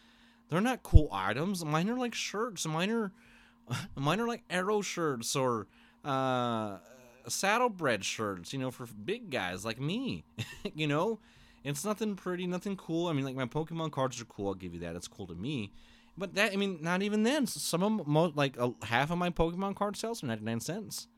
they're 0.49 0.61
not 0.61 0.83
cool 0.83 1.09
items. 1.13 1.65
Mine 1.65 1.89
are 1.91 1.99
like 1.99 2.15
shirts. 2.15 2.67
Mine 2.67 2.91
are 2.91 3.13
mine 3.97 4.21
are 4.21 4.29
like 4.29 4.45
arrow 4.51 4.83
shirts 4.83 5.35
or 5.35 5.67
uh, 6.05 6.79
saddlebred 7.27 8.05
shirts. 8.05 8.53
You 8.53 8.59
know, 8.59 8.71
for 8.71 8.87
big 8.87 9.31
guys 9.31 9.65
like 9.65 9.81
me. 9.81 10.25
you 10.75 10.87
know, 10.87 11.19
it's 11.63 11.85
nothing 11.85 12.15
pretty, 12.17 12.47
nothing 12.47 12.77
cool. 12.77 13.09
I 13.09 13.13
mean, 13.13 13.25
like 13.25 13.37
my 13.37 13.47
Pokemon 13.47 13.93
cards 13.93 14.21
are 14.21 14.27
cool. 14.27 14.49
I'll 14.49 14.55
give 14.55 14.75
you 14.75 14.81
that. 14.81 14.97
It's 14.97 15.09
cool 15.09 15.27
to 15.27 15.35
me. 15.35 15.73
But 16.17 16.35
that, 16.37 16.53
I 16.53 16.57
mean, 16.57 16.79
not 16.81 17.03
even 17.03 17.25
then. 17.25 17.47
Some 17.47 17.83
of 17.83 18.07
most, 18.07 18.37
like 18.37 18.57
uh, 18.59 18.71
half 18.85 19.11
of 19.11 19.19
my 19.19 19.31
Pokemon 19.31 19.75
card 19.75 19.97
sales 19.97 20.21
for 20.21 20.27
ninety 20.27 20.45
nine 20.45 20.61
cents, 20.61 21.09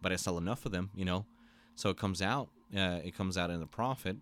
but 0.00 0.12
I 0.12 0.16
sell 0.16 0.38
enough 0.38 0.64
of 0.64 0.72
them. 0.72 0.90
You 0.94 1.04
know, 1.04 1.26
so 1.76 1.90
it 1.90 1.96
comes 1.96 2.20
out, 2.20 2.48
uh, 2.76 3.00
it 3.04 3.14
comes 3.14 3.38
out 3.38 3.50
in 3.50 3.60
the 3.60 3.66
profit. 3.66 4.16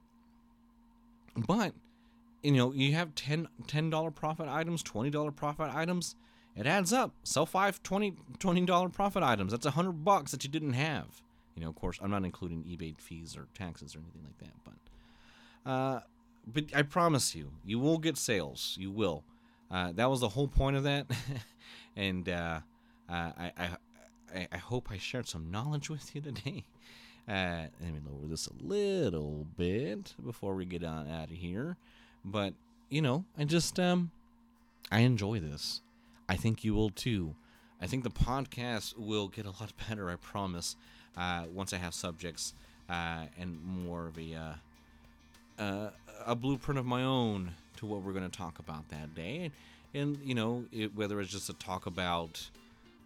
But 1.35 1.73
you 2.43 2.53
know, 2.53 2.73
you 2.73 2.93
have 2.93 3.15
10 3.15 3.49
dollar 3.91 4.11
profit 4.11 4.49
items, 4.49 4.83
twenty 4.83 5.11
dollar 5.11 5.31
profit 5.31 5.75
items. 5.75 6.15
It 6.57 6.67
adds 6.67 6.93
up. 6.93 7.13
Sell 7.25 7.47
five 7.47 7.83
20 7.83 8.15
dollar 8.67 8.89
profit 8.91 9.23
items. 9.23 9.53
That's 9.53 9.67
a 9.67 9.73
hundred 9.73 10.05
bucks 10.05 10.31
that 10.31 10.45
you 10.45 10.51
didn't 10.51 10.75
have. 10.75 11.23
You 11.57 11.63
know, 11.63 11.69
of 11.69 11.75
course, 11.77 11.99
I'm 12.03 12.11
not 12.11 12.25
including 12.25 12.65
eBay 12.65 12.99
fees 13.01 13.37
or 13.37 13.47
taxes 13.55 13.95
or 13.95 14.01
anything 14.01 14.23
like 14.25 14.39
that, 14.39 14.55
but 14.65 15.71
uh, 15.71 16.01
but 16.47 16.65
I 16.75 16.83
promise 16.83 17.35
you, 17.35 17.53
you 17.65 17.79
will 17.79 17.99
get 17.99 18.17
sales. 18.17 18.77
You 18.79 18.91
will. 18.91 19.25
Uh, 19.71 19.93
that 19.93 20.11
was 20.11 20.21
the 20.21 20.29
whole 20.29 20.49
point 20.49 20.77
of 20.77 20.85
that, 20.85 21.07
and 21.97 22.29
uh, 22.29 22.61
uh, 23.09 23.13
I, 23.39 23.53
I 23.57 24.49
I 24.53 24.57
hope 24.59 24.89
I 24.91 24.99
shared 24.99 25.29
some 25.29 25.51
knowledge 25.51 25.89
with 25.89 26.15
you 26.15 26.21
today. 26.21 26.65
Uh, 27.27 27.67
let 27.81 27.93
me 27.93 28.01
lower 28.07 28.29
this 28.29 28.47
a 28.49 28.65
little 28.65 29.47
bit 29.57 30.15
before 30.25 30.55
we 30.55 30.67
get 30.67 30.85
on 30.85 31.09
out 31.09 31.31
of 31.31 31.37
here. 31.37 31.77
But 32.25 32.53
you 32.91 33.01
know, 33.01 33.25
I 33.39 33.45
just 33.45 33.81
um, 33.81 34.11
I 34.91 35.01
enjoy 35.01 35.41
this. 35.41 35.81
I 36.29 36.37
think 36.37 36.65
you 36.65 36.75
will 36.75 36.91
too. 36.91 37.35
I 37.81 37.87
think 37.87 38.05
the 38.05 38.11
podcast 38.11 38.99
will 38.99 39.29
get 39.29 39.47
a 39.47 39.51
lot 39.51 39.73
better. 39.89 40.11
I 40.11 40.17
promise. 40.17 40.77
Uh, 41.17 41.45
once 41.53 41.73
I 41.73 41.77
have 41.77 41.95
subjects 41.95 42.55
uh, 42.91 43.27
and 43.39 43.63
more 43.65 44.09
of 44.09 44.19
a 44.19 44.35
uh, 44.35 45.63
uh 45.63 45.91
a 46.27 46.35
blueprint 46.35 46.79
of 46.79 46.87
my 46.87 47.03
own 47.03 47.53
to 47.77 47.87
what 47.87 48.03
we're 48.03 48.13
going 48.13 48.29
to 48.29 48.37
talk 48.37 48.59
about 48.59 48.89
that 48.89 49.15
day, 49.15 49.51
and, 49.95 50.17
and 50.17 50.27
you 50.27 50.35
know, 50.35 50.65
it, 50.73 50.95
whether 50.95 51.21
it's 51.21 51.31
just 51.31 51.47
to 51.47 51.53
talk 51.55 51.87
about 51.87 52.51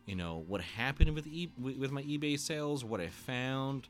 you 0.06 0.16
know 0.16 0.44
what 0.48 0.60
happened 0.60 1.14
with 1.14 1.26
e- 1.26 1.50
with 1.60 1.92
my 1.92 2.02
eBay 2.02 2.38
sales, 2.38 2.84
what 2.84 3.00
I 3.00 3.08
found, 3.08 3.88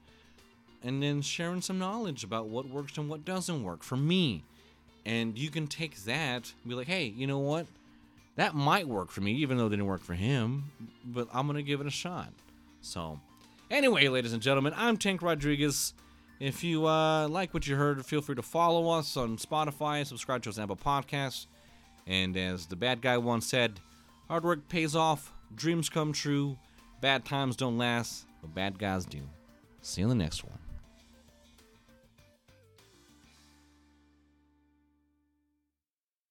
and 0.83 1.03
then 1.03 1.23
sharing 1.23 1.61
some 1.61 1.79
knowledge 1.79 2.25
about 2.25 2.49
what 2.49 2.69
works 2.69 2.97
and 2.99 3.09
what 3.09 3.25
doesn't 3.25 3.63
work 3.63 3.83
for 3.83 3.97
me. 3.97 4.45
And 5.05 5.39
you 5.39 5.51
can 5.51 5.67
take 5.67 5.97
that 6.05 6.53
and 6.63 6.69
be 6.69 6.75
like, 6.75 6.87
hey, 6.87 7.07
you 7.07 7.27
know 7.27 7.39
what? 7.39 7.67
That 8.37 8.55
might 8.55 8.87
work 8.87 9.11
for 9.11 9.21
me, 9.21 9.33
even 9.33 9.59
though 9.59 9.67
it 9.67 9.71
didn't 9.71 9.87
work 9.87 10.03
for 10.03 10.15
him, 10.15 10.71
but 11.05 11.29
I'm 11.33 11.47
going 11.47 11.57
to 11.57 11.63
give 11.63 11.81
it 11.81 11.87
a 11.87 11.91
shot. 11.91 12.33
So, 12.83 13.19
anyway, 13.71 14.07
ladies 14.09 14.33
and 14.33 14.43
gentlemen, 14.43 14.75
I'm 14.77 14.97
Tank 14.97 15.23
Rodriguez. 15.23 15.93
If 16.39 16.63
you 16.63 16.87
uh, 16.87 17.27
like 17.27 17.53
what 17.53 17.67
you 17.67 17.75
heard, 17.75 18.05
feel 18.07 18.21
free 18.21 18.37
to 18.37 18.43
follow 18.43 18.91
us 18.91 19.17
on 19.17 19.39
Spotify, 19.39 20.07
subscribe 20.07 20.43
to 20.45 20.51
us 20.51 20.59
on 20.59 20.65
Apple 20.65 20.77
Podcasts. 20.77 21.47
And 22.07 22.37
as 22.37 22.67
the 22.67 22.77
bad 22.77 23.03
guy 23.03 23.19
once 23.19 23.47
said, 23.47 23.81
hard 24.29 24.45
work 24.45 24.69
pays 24.69 24.95
off, 24.95 25.33
dreams 25.55 25.89
come 25.89 26.13
true, 26.13 26.57
bad 27.01 27.25
times 27.25 27.57
don't 27.57 27.77
last, 27.77 28.25
but 28.41 28.55
bad 28.55 28.79
guys 28.79 29.05
do. 29.05 29.21
See 29.83 30.01
you 30.01 30.11
in 30.11 30.17
the 30.17 30.23
next 30.23 30.45
one. 30.45 30.58